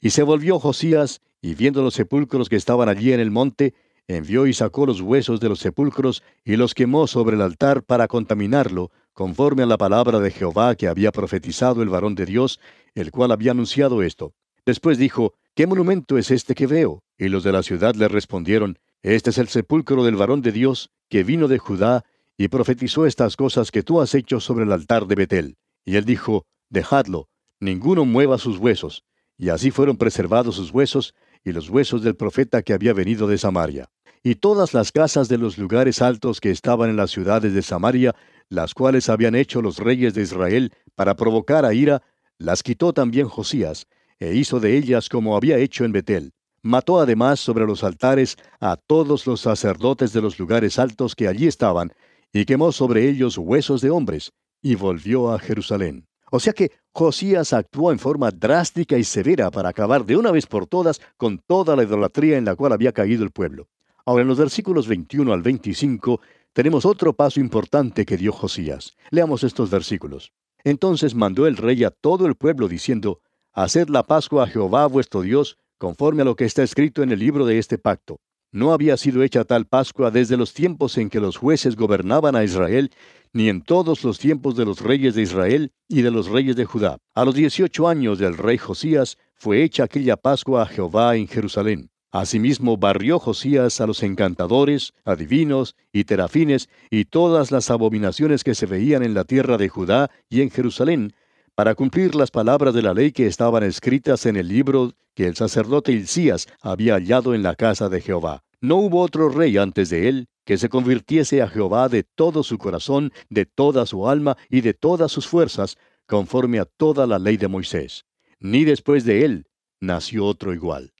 Y 0.00 0.10
se 0.10 0.22
volvió 0.22 0.60
Josías, 0.60 1.20
y 1.42 1.54
viendo 1.54 1.82
los 1.82 1.94
sepulcros 1.94 2.48
que 2.48 2.56
estaban 2.56 2.88
allí 2.88 3.12
en 3.12 3.20
el 3.20 3.30
monte, 3.30 3.74
envió 4.06 4.46
y 4.46 4.52
sacó 4.52 4.86
los 4.86 5.00
huesos 5.00 5.40
de 5.40 5.48
los 5.48 5.60
sepulcros 5.60 6.22
y 6.44 6.56
los 6.56 6.74
quemó 6.74 7.06
sobre 7.06 7.36
el 7.36 7.42
altar 7.42 7.82
para 7.82 8.08
contaminarlo, 8.08 8.90
conforme 9.12 9.62
a 9.62 9.66
la 9.66 9.78
palabra 9.78 10.20
de 10.20 10.30
Jehová 10.30 10.74
que 10.74 10.88
había 10.88 11.12
profetizado 11.12 11.82
el 11.82 11.88
varón 11.88 12.14
de 12.14 12.26
Dios, 12.26 12.60
el 12.94 13.10
cual 13.10 13.32
había 13.32 13.52
anunciado 13.52 14.02
esto. 14.02 14.34
Después 14.66 14.98
dijo, 14.98 15.34
¿Qué 15.54 15.66
monumento 15.66 16.18
es 16.18 16.30
este 16.30 16.54
que 16.54 16.66
veo? 16.66 17.02
Y 17.18 17.28
los 17.28 17.42
de 17.42 17.52
la 17.52 17.62
ciudad 17.62 17.94
le 17.94 18.08
respondieron, 18.08 18.78
Este 19.02 19.30
es 19.30 19.38
el 19.38 19.48
sepulcro 19.48 20.04
del 20.04 20.16
varón 20.16 20.42
de 20.42 20.52
Dios, 20.52 20.90
que 21.08 21.24
vino 21.24 21.48
de 21.48 21.58
Judá, 21.58 22.04
y 22.36 22.48
profetizó 22.48 23.04
estas 23.06 23.36
cosas 23.36 23.70
que 23.70 23.82
tú 23.82 24.00
has 24.00 24.14
hecho 24.14 24.40
sobre 24.40 24.64
el 24.64 24.72
altar 24.72 25.06
de 25.06 25.14
Betel. 25.14 25.56
Y 25.84 25.96
él 25.96 26.04
dijo, 26.04 26.46
Dejadlo, 26.70 27.28
ninguno 27.58 28.04
mueva 28.04 28.38
sus 28.38 28.58
huesos. 28.58 29.04
Y 29.36 29.48
así 29.48 29.72
fueron 29.72 29.96
preservados 29.96 30.54
sus 30.54 30.70
huesos, 30.70 31.14
y 31.44 31.50
los 31.50 31.68
huesos 31.68 32.02
del 32.02 32.14
profeta 32.14 32.62
que 32.62 32.72
había 32.72 32.92
venido 32.92 33.26
de 33.26 33.38
Samaria. 33.38 33.90
Y 34.22 34.36
todas 34.36 34.72
las 34.72 34.92
casas 34.92 35.28
de 35.28 35.38
los 35.38 35.58
lugares 35.58 36.00
altos 36.00 36.40
que 36.40 36.50
estaban 36.50 36.90
en 36.90 36.96
las 36.96 37.10
ciudades 37.10 37.54
de 37.54 37.62
Samaria, 37.62 38.14
las 38.48 38.74
cuales 38.74 39.08
habían 39.08 39.34
hecho 39.34 39.62
los 39.62 39.78
reyes 39.78 40.14
de 40.14 40.22
Israel 40.22 40.72
para 40.94 41.16
provocar 41.16 41.64
a 41.64 41.74
ira, 41.74 42.02
las 42.38 42.62
quitó 42.62 42.92
también 42.92 43.28
Josías, 43.28 43.86
e 44.20 44.34
hizo 44.34 44.60
de 44.60 44.76
ellas 44.76 45.08
como 45.08 45.36
había 45.36 45.58
hecho 45.58 45.84
en 45.84 45.92
Betel. 45.92 46.34
Mató 46.62 47.00
además 47.00 47.40
sobre 47.40 47.66
los 47.66 47.82
altares 47.82 48.36
a 48.60 48.76
todos 48.76 49.26
los 49.26 49.40
sacerdotes 49.40 50.12
de 50.12 50.20
los 50.20 50.38
lugares 50.38 50.78
altos 50.78 51.16
que 51.16 51.26
allí 51.26 51.46
estaban, 51.46 51.92
y 52.32 52.44
quemó 52.44 52.70
sobre 52.70 53.08
ellos 53.08 53.38
huesos 53.38 53.80
de 53.80 53.90
hombres, 53.90 54.32
y 54.62 54.74
volvió 54.76 55.32
a 55.32 55.38
Jerusalén. 55.38 56.09
O 56.30 56.38
sea 56.40 56.52
que 56.52 56.70
Josías 56.92 57.52
actuó 57.52 57.92
en 57.92 57.98
forma 57.98 58.30
drástica 58.30 58.96
y 58.96 59.04
severa 59.04 59.50
para 59.50 59.68
acabar 59.68 60.04
de 60.04 60.16
una 60.16 60.30
vez 60.30 60.46
por 60.46 60.66
todas 60.66 61.00
con 61.16 61.38
toda 61.38 61.76
la 61.76 61.82
idolatría 61.82 62.38
en 62.38 62.44
la 62.44 62.54
cual 62.54 62.72
había 62.72 62.92
caído 62.92 63.24
el 63.24 63.30
pueblo. 63.30 63.68
Ahora 64.04 64.22
en 64.22 64.28
los 64.28 64.38
versículos 64.38 64.88
21 64.88 65.32
al 65.32 65.42
25 65.42 66.20
tenemos 66.52 66.84
otro 66.84 67.12
paso 67.12 67.40
importante 67.40 68.06
que 68.06 68.16
dio 68.16 68.32
Josías. 68.32 68.96
Leamos 69.10 69.44
estos 69.44 69.70
versículos. 69.70 70.32
Entonces 70.64 71.14
mandó 71.14 71.46
el 71.46 71.56
rey 71.56 71.84
a 71.84 71.90
todo 71.90 72.26
el 72.26 72.34
pueblo 72.34 72.68
diciendo, 72.68 73.20
Haced 73.52 73.88
la 73.88 74.04
Pascua 74.04 74.44
a 74.44 74.46
Jehová 74.46 74.86
vuestro 74.86 75.22
Dios, 75.22 75.58
conforme 75.78 76.22
a 76.22 76.24
lo 76.24 76.36
que 76.36 76.44
está 76.44 76.62
escrito 76.62 77.02
en 77.02 77.10
el 77.10 77.18
libro 77.18 77.46
de 77.46 77.58
este 77.58 77.78
pacto. 77.78 78.20
No 78.52 78.72
había 78.72 78.96
sido 78.96 79.22
hecha 79.22 79.44
tal 79.44 79.66
Pascua 79.66 80.10
desde 80.10 80.36
los 80.36 80.52
tiempos 80.52 80.98
en 80.98 81.08
que 81.08 81.20
los 81.20 81.36
jueces 81.36 81.76
gobernaban 81.76 82.34
a 82.34 82.42
Israel, 82.42 82.90
ni 83.32 83.48
en 83.48 83.62
todos 83.62 84.02
los 84.02 84.18
tiempos 84.18 84.56
de 84.56 84.64
los 84.64 84.80
reyes 84.80 85.14
de 85.14 85.22
Israel 85.22 85.72
y 85.88 86.02
de 86.02 86.10
los 86.10 86.26
reyes 86.28 86.56
de 86.56 86.64
Judá. 86.64 86.98
A 87.14 87.24
los 87.24 87.36
dieciocho 87.36 87.86
años 87.86 88.18
del 88.18 88.36
rey 88.36 88.58
Josías 88.58 89.18
fue 89.34 89.62
hecha 89.62 89.84
aquella 89.84 90.16
Pascua 90.16 90.62
a 90.62 90.66
Jehová 90.66 91.14
en 91.14 91.28
Jerusalén. 91.28 91.90
Asimismo 92.10 92.76
barrió 92.76 93.20
Josías 93.20 93.80
a 93.80 93.86
los 93.86 94.02
encantadores, 94.02 94.94
adivinos 95.04 95.76
y 95.92 96.02
terafines 96.02 96.68
y 96.90 97.04
todas 97.04 97.52
las 97.52 97.70
abominaciones 97.70 98.42
que 98.42 98.56
se 98.56 98.66
veían 98.66 99.04
en 99.04 99.14
la 99.14 99.22
tierra 99.22 99.58
de 99.58 99.68
Judá 99.68 100.10
y 100.28 100.40
en 100.40 100.50
Jerusalén, 100.50 101.14
para 101.60 101.74
cumplir 101.74 102.14
las 102.14 102.30
palabras 102.30 102.72
de 102.72 102.80
la 102.80 102.94
ley 102.94 103.12
que 103.12 103.26
estaban 103.26 103.62
escritas 103.62 104.24
en 104.24 104.36
el 104.36 104.48
libro 104.48 104.94
que 105.14 105.26
el 105.26 105.36
sacerdote 105.36 105.92
Hilcías 105.92 106.46
había 106.62 106.94
hallado 106.94 107.34
en 107.34 107.42
la 107.42 107.54
casa 107.54 107.90
de 107.90 108.00
Jehová. 108.00 108.44
No 108.62 108.76
hubo 108.76 109.02
otro 109.02 109.28
rey 109.28 109.58
antes 109.58 109.90
de 109.90 110.08
él 110.08 110.28
que 110.46 110.56
se 110.56 110.70
convirtiese 110.70 111.42
a 111.42 111.48
Jehová 111.48 111.90
de 111.90 112.02
todo 112.02 112.42
su 112.44 112.56
corazón, 112.56 113.12
de 113.28 113.44
toda 113.44 113.84
su 113.84 114.08
alma 114.08 114.38
y 114.48 114.62
de 114.62 114.72
todas 114.72 115.12
sus 115.12 115.28
fuerzas, 115.28 115.76
conforme 116.06 116.60
a 116.60 116.64
toda 116.64 117.06
la 117.06 117.18
ley 117.18 117.36
de 117.36 117.48
Moisés. 117.48 118.06
Ni 118.38 118.64
después 118.64 119.04
de 119.04 119.26
él 119.26 119.46
nació 119.80 120.24
otro 120.24 120.54
igual. 120.54 120.94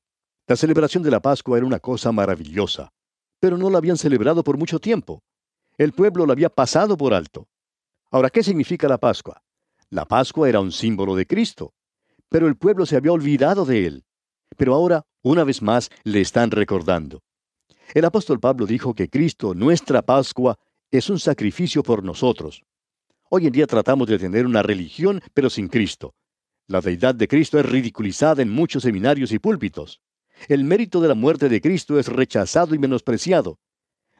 La 0.46 0.56
celebración 0.56 1.02
de 1.02 1.10
la 1.10 1.20
Pascua 1.20 1.56
era 1.56 1.66
una 1.66 1.80
cosa 1.80 2.12
maravillosa, 2.12 2.92
pero 3.40 3.56
no 3.56 3.70
la 3.70 3.78
habían 3.78 3.96
celebrado 3.96 4.44
por 4.44 4.58
mucho 4.58 4.78
tiempo. 4.78 5.22
El 5.78 5.92
pueblo 5.92 6.26
la 6.26 6.34
había 6.34 6.50
pasado 6.50 6.98
por 6.98 7.14
alto. 7.14 7.48
Ahora, 8.10 8.28
¿qué 8.28 8.42
significa 8.42 8.88
la 8.88 8.98
Pascua? 8.98 9.42
La 9.92 10.04
Pascua 10.04 10.48
era 10.48 10.60
un 10.60 10.70
símbolo 10.70 11.16
de 11.16 11.26
Cristo, 11.26 11.74
pero 12.28 12.46
el 12.46 12.56
pueblo 12.56 12.86
se 12.86 12.96
había 12.96 13.10
olvidado 13.10 13.64
de 13.64 13.86
él. 13.86 14.04
Pero 14.56 14.72
ahora, 14.74 15.04
una 15.22 15.42
vez 15.42 15.62
más, 15.62 15.90
le 16.04 16.20
están 16.20 16.52
recordando. 16.52 17.24
El 17.92 18.04
apóstol 18.04 18.38
Pablo 18.38 18.66
dijo 18.66 18.94
que 18.94 19.08
Cristo, 19.08 19.52
nuestra 19.52 20.02
Pascua, 20.02 20.56
es 20.92 21.10
un 21.10 21.18
sacrificio 21.18 21.82
por 21.82 22.04
nosotros. 22.04 22.62
Hoy 23.30 23.46
en 23.46 23.52
día 23.52 23.66
tratamos 23.66 24.06
de 24.06 24.18
tener 24.18 24.46
una 24.46 24.62
religión, 24.62 25.20
pero 25.34 25.50
sin 25.50 25.66
Cristo. 25.66 26.14
La 26.68 26.80
deidad 26.80 27.16
de 27.16 27.26
Cristo 27.26 27.58
es 27.58 27.66
ridiculizada 27.66 28.42
en 28.42 28.50
muchos 28.50 28.84
seminarios 28.84 29.32
y 29.32 29.40
púlpitos. 29.40 30.00
El 30.46 30.62
mérito 30.62 31.00
de 31.00 31.08
la 31.08 31.14
muerte 31.14 31.48
de 31.48 31.60
Cristo 31.60 31.98
es 31.98 32.06
rechazado 32.06 32.76
y 32.76 32.78
menospreciado. 32.78 33.58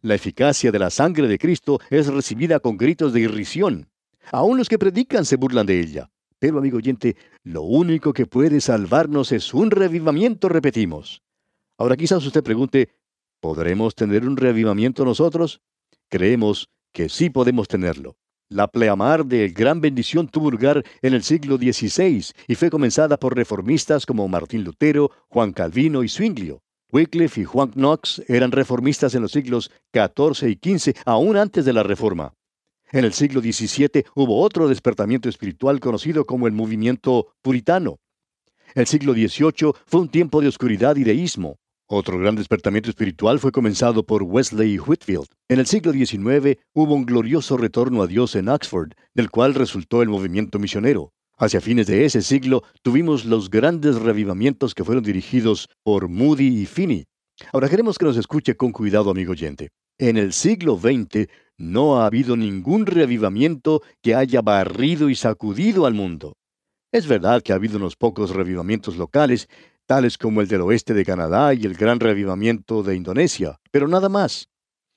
La 0.02 0.16
eficacia 0.16 0.72
de 0.72 0.78
la 0.80 0.90
sangre 0.90 1.28
de 1.28 1.38
Cristo 1.38 1.78
es 1.90 2.08
recibida 2.08 2.58
con 2.58 2.76
gritos 2.76 3.12
de 3.12 3.20
irrisión. 3.20 3.89
Aún 4.32 4.58
los 4.58 4.68
que 4.68 4.78
predican 4.78 5.24
se 5.24 5.36
burlan 5.36 5.66
de 5.66 5.80
ella. 5.80 6.10
Pero, 6.38 6.58
amigo 6.58 6.78
oyente, 6.78 7.16
lo 7.44 7.62
único 7.62 8.12
que 8.12 8.26
puede 8.26 8.60
salvarnos 8.60 9.30
es 9.32 9.52
un 9.52 9.70
revivamiento, 9.70 10.48
repetimos. 10.48 11.22
Ahora 11.76 11.96
quizás 11.96 12.24
usted 12.24 12.42
pregunte, 12.42 12.90
¿podremos 13.40 13.94
tener 13.94 14.26
un 14.26 14.36
revivamiento 14.36 15.04
nosotros? 15.04 15.60
Creemos 16.08 16.68
que 16.92 17.08
sí 17.08 17.30
podemos 17.30 17.68
tenerlo. 17.68 18.16
La 18.48 18.66
pleamar 18.66 19.26
de 19.26 19.48
gran 19.50 19.80
bendición 19.80 20.26
tuvo 20.28 20.50
lugar 20.50 20.82
en 21.02 21.14
el 21.14 21.22
siglo 21.22 21.56
XVI 21.56 22.24
y 22.48 22.54
fue 22.56 22.68
comenzada 22.68 23.16
por 23.16 23.36
reformistas 23.36 24.06
como 24.06 24.26
Martín 24.26 24.64
Lutero, 24.64 25.10
Juan 25.28 25.52
Calvino 25.52 26.02
y 26.02 26.08
Zwinglio. 26.08 26.62
Wycliffe 26.92 27.42
y 27.42 27.44
Juan 27.44 27.70
Knox 27.70 28.22
eran 28.26 28.50
reformistas 28.50 29.14
en 29.14 29.22
los 29.22 29.32
siglos 29.32 29.70
XIV 29.92 30.48
y 30.48 30.78
XV, 30.78 30.94
aún 31.06 31.36
antes 31.36 31.64
de 31.64 31.72
la 31.72 31.84
Reforma. 31.84 32.34
En 32.92 33.04
el 33.04 33.12
siglo 33.12 33.40
XVII 33.40 34.04
hubo 34.16 34.40
otro 34.40 34.66
despertamiento 34.66 35.28
espiritual 35.28 35.78
conocido 35.78 36.24
como 36.24 36.48
el 36.48 36.52
movimiento 36.52 37.34
puritano. 37.40 37.98
El 38.74 38.86
siglo 38.86 39.12
XVIII 39.12 39.72
fue 39.86 40.00
un 40.00 40.08
tiempo 40.08 40.40
de 40.40 40.48
oscuridad 40.48 40.96
y 40.96 41.04
deísmo. 41.04 41.56
Otro 41.86 42.18
gran 42.18 42.34
despertamiento 42.34 42.90
espiritual 42.90 43.38
fue 43.38 43.52
comenzado 43.52 44.04
por 44.04 44.24
Wesley 44.24 44.74
y 44.74 44.78
Whitfield. 44.78 45.26
En 45.48 45.60
el 45.60 45.66
siglo 45.66 45.92
XIX 45.92 46.58
hubo 46.72 46.94
un 46.94 47.04
glorioso 47.04 47.56
retorno 47.56 48.02
a 48.02 48.08
Dios 48.08 48.34
en 48.34 48.48
Oxford, 48.48 48.92
del 49.14 49.30
cual 49.30 49.54
resultó 49.54 50.02
el 50.02 50.08
movimiento 50.08 50.58
misionero. 50.58 51.12
Hacia 51.36 51.60
fines 51.60 51.86
de 51.86 52.04
ese 52.04 52.22
siglo 52.22 52.64
tuvimos 52.82 53.24
los 53.24 53.50
grandes 53.50 53.96
revivamientos 53.96 54.74
que 54.74 54.84
fueron 54.84 55.04
dirigidos 55.04 55.68
por 55.84 56.08
Moody 56.08 56.60
y 56.60 56.66
Finney. 56.66 57.06
Ahora 57.52 57.68
queremos 57.68 57.98
que 57.98 58.04
nos 58.04 58.16
escuche 58.16 58.56
con 58.56 58.72
cuidado, 58.72 59.10
amigo 59.10 59.32
oyente. 59.32 59.70
En 59.98 60.16
el 60.16 60.32
siglo 60.32 60.78
XX 60.78 61.28
no 61.60 62.00
ha 62.00 62.06
habido 62.06 62.38
ningún 62.38 62.86
revivamiento 62.86 63.82
que 64.00 64.14
haya 64.14 64.40
barrido 64.40 65.10
y 65.10 65.14
sacudido 65.14 65.84
al 65.84 65.92
mundo. 65.92 66.38
Es 66.90 67.06
verdad 67.06 67.42
que 67.42 67.52
ha 67.52 67.56
habido 67.56 67.76
unos 67.76 67.96
pocos 67.96 68.30
revivamientos 68.30 68.96
locales, 68.96 69.46
tales 69.84 70.16
como 70.16 70.40
el 70.40 70.48
del 70.48 70.62
oeste 70.62 70.94
de 70.94 71.04
Canadá 71.04 71.52
y 71.52 71.66
el 71.66 71.74
gran 71.74 72.00
revivamiento 72.00 72.82
de 72.82 72.96
Indonesia, 72.96 73.60
pero 73.70 73.88
nada 73.88 74.08
más. 74.08 74.48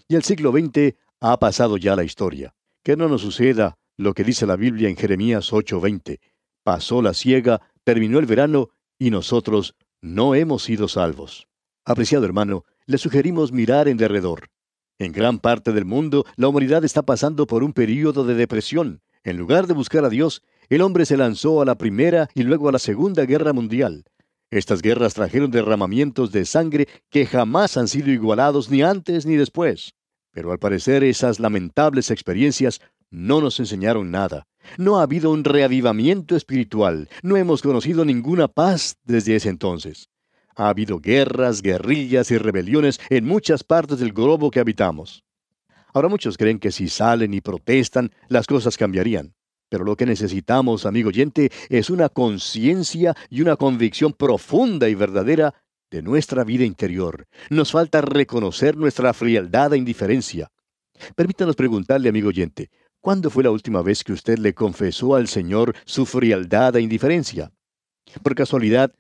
Y 0.08 0.16
el 0.16 0.24
siglo 0.24 0.54
XX 0.54 0.96
ha 1.20 1.38
pasado 1.38 1.76
ya 1.76 1.98
la 1.98 2.06
historia. 2.06 2.56
Que 2.82 2.96
no 2.96 3.10
nos 3.10 3.22
suceda 3.22 3.78
lo 3.98 4.14
que 4.14 4.24
dice 4.24 4.48
la 4.48 4.56
Biblia 4.56 4.88
en 4.88 4.96
Jeremías 4.96 5.52
8:20. 5.52 6.22
Pasó 6.64 7.02
la 7.02 7.14
siega, 7.14 7.60
terminó 7.84 8.20
el 8.20 8.26
verano 8.26 8.70
y 8.98 9.12
nosotros 9.12 9.76
no 10.02 10.34
hemos 10.34 10.64
sido 10.64 10.88
salvos. 10.88 11.50
Apreciado 11.84 12.24
hermano, 12.24 12.64
le 12.86 12.98
sugerimos 12.98 13.52
mirar 13.52 13.90
en 13.90 13.98
derredor. 13.98 14.53
En 15.04 15.12
gran 15.12 15.38
parte 15.38 15.74
del 15.74 15.84
mundo, 15.84 16.26
la 16.38 16.48
humanidad 16.48 16.86
está 16.86 17.02
pasando 17.02 17.46
por 17.46 17.62
un 17.62 17.74
período 17.74 18.24
de 18.24 18.36
depresión. 18.36 19.02
En 19.26 19.36
lugar 19.36 19.68
de 19.68 19.74
buscar 19.74 20.06
a 20.06 20.10
Dios, 20.10 20.44
el 20.70 20.82
hombre 20.82 21.06
se 21.06 21.18
lanzó 21.18 21.62
a 21.62 21.66
la 21.66 21.78
Primera 21.78 22.30
y 22.34 22.44
luego 22.44 22.70
a 22.70 22.72
la 22.72 22.80
Segunda 22.80 23.26
Guerra 23.26 23.52
Mundial. 23.52 24.06
Estas 24.50 24.82
guerras 24.82 25.14
trajeron 25.14 25.52
derramamientos 25.52 26.32
de 26.32 26.46
sangre 26.46 26.88
que 27.10 27.26
jamás 27.26 27.76
han 27.76 27.90
sido 27.90 28.12
igualados 28.12 28.72
ni 28.72 28.82
antes 28.82 29.26
ni 29.26 29.36
después. 29.36 29.94
Pero 30.32 30.54
al 30.54 30.60
parecer 30.60 31.04
esas 31.04 31.38
lamentables 31.38 32.10
experiencias 32.10 32.80
no 33.12 33.42
nos 33.42 33.60
enseñaron 33.60 34.10
nada. 34.10 34.48
No 34.78 35.00
ha 35.00 35.04
habido 35.04 35.32
un 35.32 35.44
reavivamiento 35.44 36.38
espiritual. 36.38 37.10
No 37.22 37.36
hemos 37.36 37.62
conocido 37.62 38.06
ninguna 38.06 38.48
paz 38.48 38.96
desde 39.04 39.36
ese 39.36 39.50
entonces. 39.50 40.08
Ha 40.56 40.70
habido 40.70 41.00
guerras, 41.00 41.62
guerrillas 41.62 42.32
y 42.32 42.38
rebeliones 42.38 43.00
en 43.10 43.26
muchas 43.26 43.64
partes 43.64 44.00
del 44.00 44.14
globo 44.14 44.52
que 44.52 44.60
habitamos. 44.60 45.24
Ahora 45.94 46.10
muchos 46.10 46.38
creen 46.38 46.60
que 46.60 46.72
si 46.72 46.90
salen 46.90 47.34
y 47.34 47.42
protestan, 47.42 48.12
las 48.28 48.48
cosas 48.48 48.78
cambiarían. 48.78 49.34
Pero 49.70 49.86
lo 49.86 49.96
que 49.96 50.06
necesitamos, 50.06 50.86
amigo 50.86 51.10
oyente, 51.10 51.52
es 51.70 51.90
una 51.90 52.10
conciencia 52.10 53.16
y 53.30 53.42
una 53.42 53.56
convicción 53.56 54.14
profunda 54.14 54.90
y 54.90 54.96
verdadera 54.96 55.56
de 55.90 56.02
nuestra 56.02 56.44
vida 56.44 56.64
interior. 56.64 57.28
Nos 57.50 57.72
falta 57.72 58.02
reconocer 58.02 58.78
nuestra 58.78 59.14
frialdad 59.14 59.74
e 59.74 59.78
indiferencia. 59.78 60.52
Permítanos 61.16 61.56
preguntarle, 61.56 62.10
amigo 62.10 62.30
oyente, 62.30 62.70
¿cuándo 63.00 63.30
fue 63.30 63.44
la 63.44 63.52
última 63.52 63.82
vez 63.82 64.04
que 64.04 64.14
usted 64.14 64.38
le 64.40 64.54
confesó 64.54 65.16
al 65.16 65.28
Señor 65.28 65.76
su 65.86 66.06
frialdad 66.06 66.76
e 66.76 66.82
indiferencia? 66.82 67.52
Por 68.22 68.36
casualidad, 68.36 68.94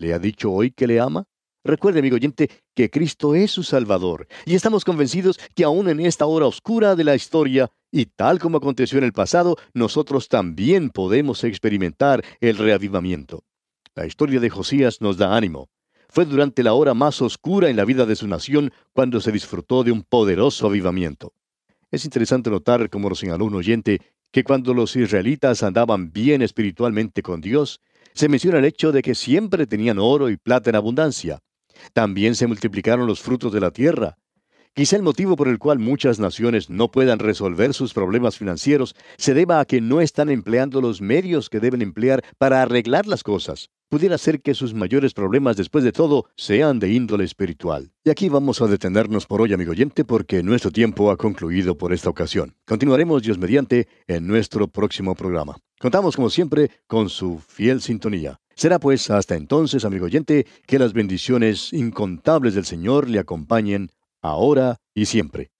¿Le 0.00 0.14
ha 0.14 0.18
dicho 0.18 0.50
hoy 0.50 0.70
que 0.70 0.86
le 0.86 0.98
ama? 0.98 1.26
Recuerde, 1.62 1.98
amigo 1.98 2.16
oyente, 2.16 2.48
que 2.74 2.88
Cristo 2.88 3.34
es 3.34 3.50
su 3.50 3.62
Salvador, 3.62 4.28
y 4.46 4.54
estamos 4.54 4.82
convencidos 4.82 5.38
que 5.54 5.62
aún 5.62 5.90
en 5.90 6.00
esta 6.00 6.24
hora 6.24 6.46
oscura 6.46 6.96
de 6.96 7.04
la 7.04 7.14
historia, 7.14 7.70
y 7.92 8.06
tal 8.06 8.38
como 8.38 8.56
aconteció 8.56 8.96
en 8.96 9.04
el 9.04 9.12
pasado, 9.12 9.58
nosotros 9.74 10.28
también 10.28 10.88
podemos 10.88 11.44
experimentar 11.44 12.24
el 12.40 12.56
reavivamiento. 12.56 13.44
La 13.94 14.06
historia 14.06 14.40
de 14.40 14.48
Josías 14.48 15.02
nos 15.02 15.18
da 15.18 15.36
ánimo. 15.36 15.68
Fue 16.08 16.24
durante 16.24 16.62
la 16.62 16.72
hora 16.72 16.94
más 16.94 17.20
oscura 17.20 17.68
en 17.68 17.76
la 17.76 17.84
vida 17.84 18.06
de 18.06 18.16
su 18.16 18.26
nación 18.26 18.72
cuando 18.94 19.20
se 19.20 19.32
disfrutó 19.32 19.84
de 19.84 19.92
un 19.92 20.02
poderoso 20.02 20.66
avivamiento. 20.66 21.34
Es 21.90 22.06
interesante 22.06 22.48
notar, 22.48 22.88
como 22.88 23.10
lo 23.10 23.14
señaló 23.14 23.44
un 23.44 23.54
oyente, 23.54 24.00
que 24.32 24.44
cuando 24.44 24.72
los 24.72 24.96
israelitas 24.96 25.62
andaban 25.62 26.10
bien 26.10 26.40
espiritualmente 26.40 27.20
con 27.20 27.42
Dios, 27.42 27.82
se 28.20 28.28
menciona 28.28 28.58
el 28.58 28.66
hecho 28.66 28.92
de 28.92 29.00
que 29.00 29.14
siempre 29.14 29.66
tenían 29.66 29.98
oro 29.98 30.28
y 30.28 30.36
plata 30.36 30.68
en 30.68 30.76
abundancia. 30.76 31.38
También 31.94 32.34
se 32.34 32.46
multiplicaron 32.46 33.06
los 33.06 33.22
frutos 33.22 33.50
de 33.50 33.60
la 33.60 33.70
tierra. 33.70 34.18
Quizá 34.74 34.96
el 34.96 35.02
motivo 35.02 35.36
por 35.36 35.48
el 35.48 35.58
cual 35.58 35.78
muchas 35.78 36.20
naciones 36.20 36.68
no 36.68 36.90
puedan 36.90 37.18
resolver 37.18 37.72
sus 37.72 37.94
problemas 37.94 38.36
financieros 38.36 38.94
se 39.16 39.32
deba 39.32 39.58
a 39.58 39.64
que 39.64 39.80
no 39.80 40.02
están 40.02 40.28
empleando 40.28 40.82
los 40.82 41.00
medios 41.00 41.48
que 41.48 41.60
deben 41.60 41.80
emplear 41.80 42.22
para 42.36 42.60
arreglar 42.60 43.06
las 43.06 43.22
cosas. 43.22 43.70
Pudiera 43.88 44.18
ser 44.18 44.42
que 44.42 44.52
sus 44.52 44.74
mayores 44.74 45.14
problemas 45.14 45.56
después 45.56 45.82
de 45.82 45.92
todo 45.92 46.26
sean 46.36 46.78
de 46.78 46.92
índole 46.92 47.24
espiritual. 47.24 47.90
Y 48.04 48.10
aquí 48.10 48.28
vamos 48.28 48.60
a 48.60 48.66
detenernos 48.66 49.24
por 49.24 49.40
hoy, 49.40 49.54
amigo 49.54 49.70
oyente, 49.70 50.04
porque 50.04 50.42
nuestro 50.42 50.70
tiempo 50.70 51.10
ha 51.10 51.16
concluido 51.16 51.78
por 51.78 51.94
esta 51.94 52.10
ocasión. 52.10 52.54
Continuaremos, 52.66 53.22
Dios 53.22 53.38
mediante, 53.38 53.88
en 54.06 54.26
nuestro 54.26 54.68
próximo 54.68 55.14
programa. 55.14 55.56
Contamos, 55.80 56.14
como 56.14 56.28
siempre, 56.28 56.70
con 56.86 57.08
su 57.08 57.38
fiel 57.38 57.80
sintonía. 57.80 58.38
Será 58.54 58.78
pues 58.78 59.10
hasta 59.10 59.34
entonces, 59.34 59.86
amigo 59.86 60.04
oyente, 60.04 60.46
que 60.66 60.78
las 60.78 60.92
bendiciones 60.92 61.72
incontables 61.72 62.54
del 62.54 62.66
Señor 62.66 63.08
le 63.08 63.18
acompañen 63.18 63.88
ahora 64.20 64.76
y 64.94 65.06
siempre. 65.06 65.50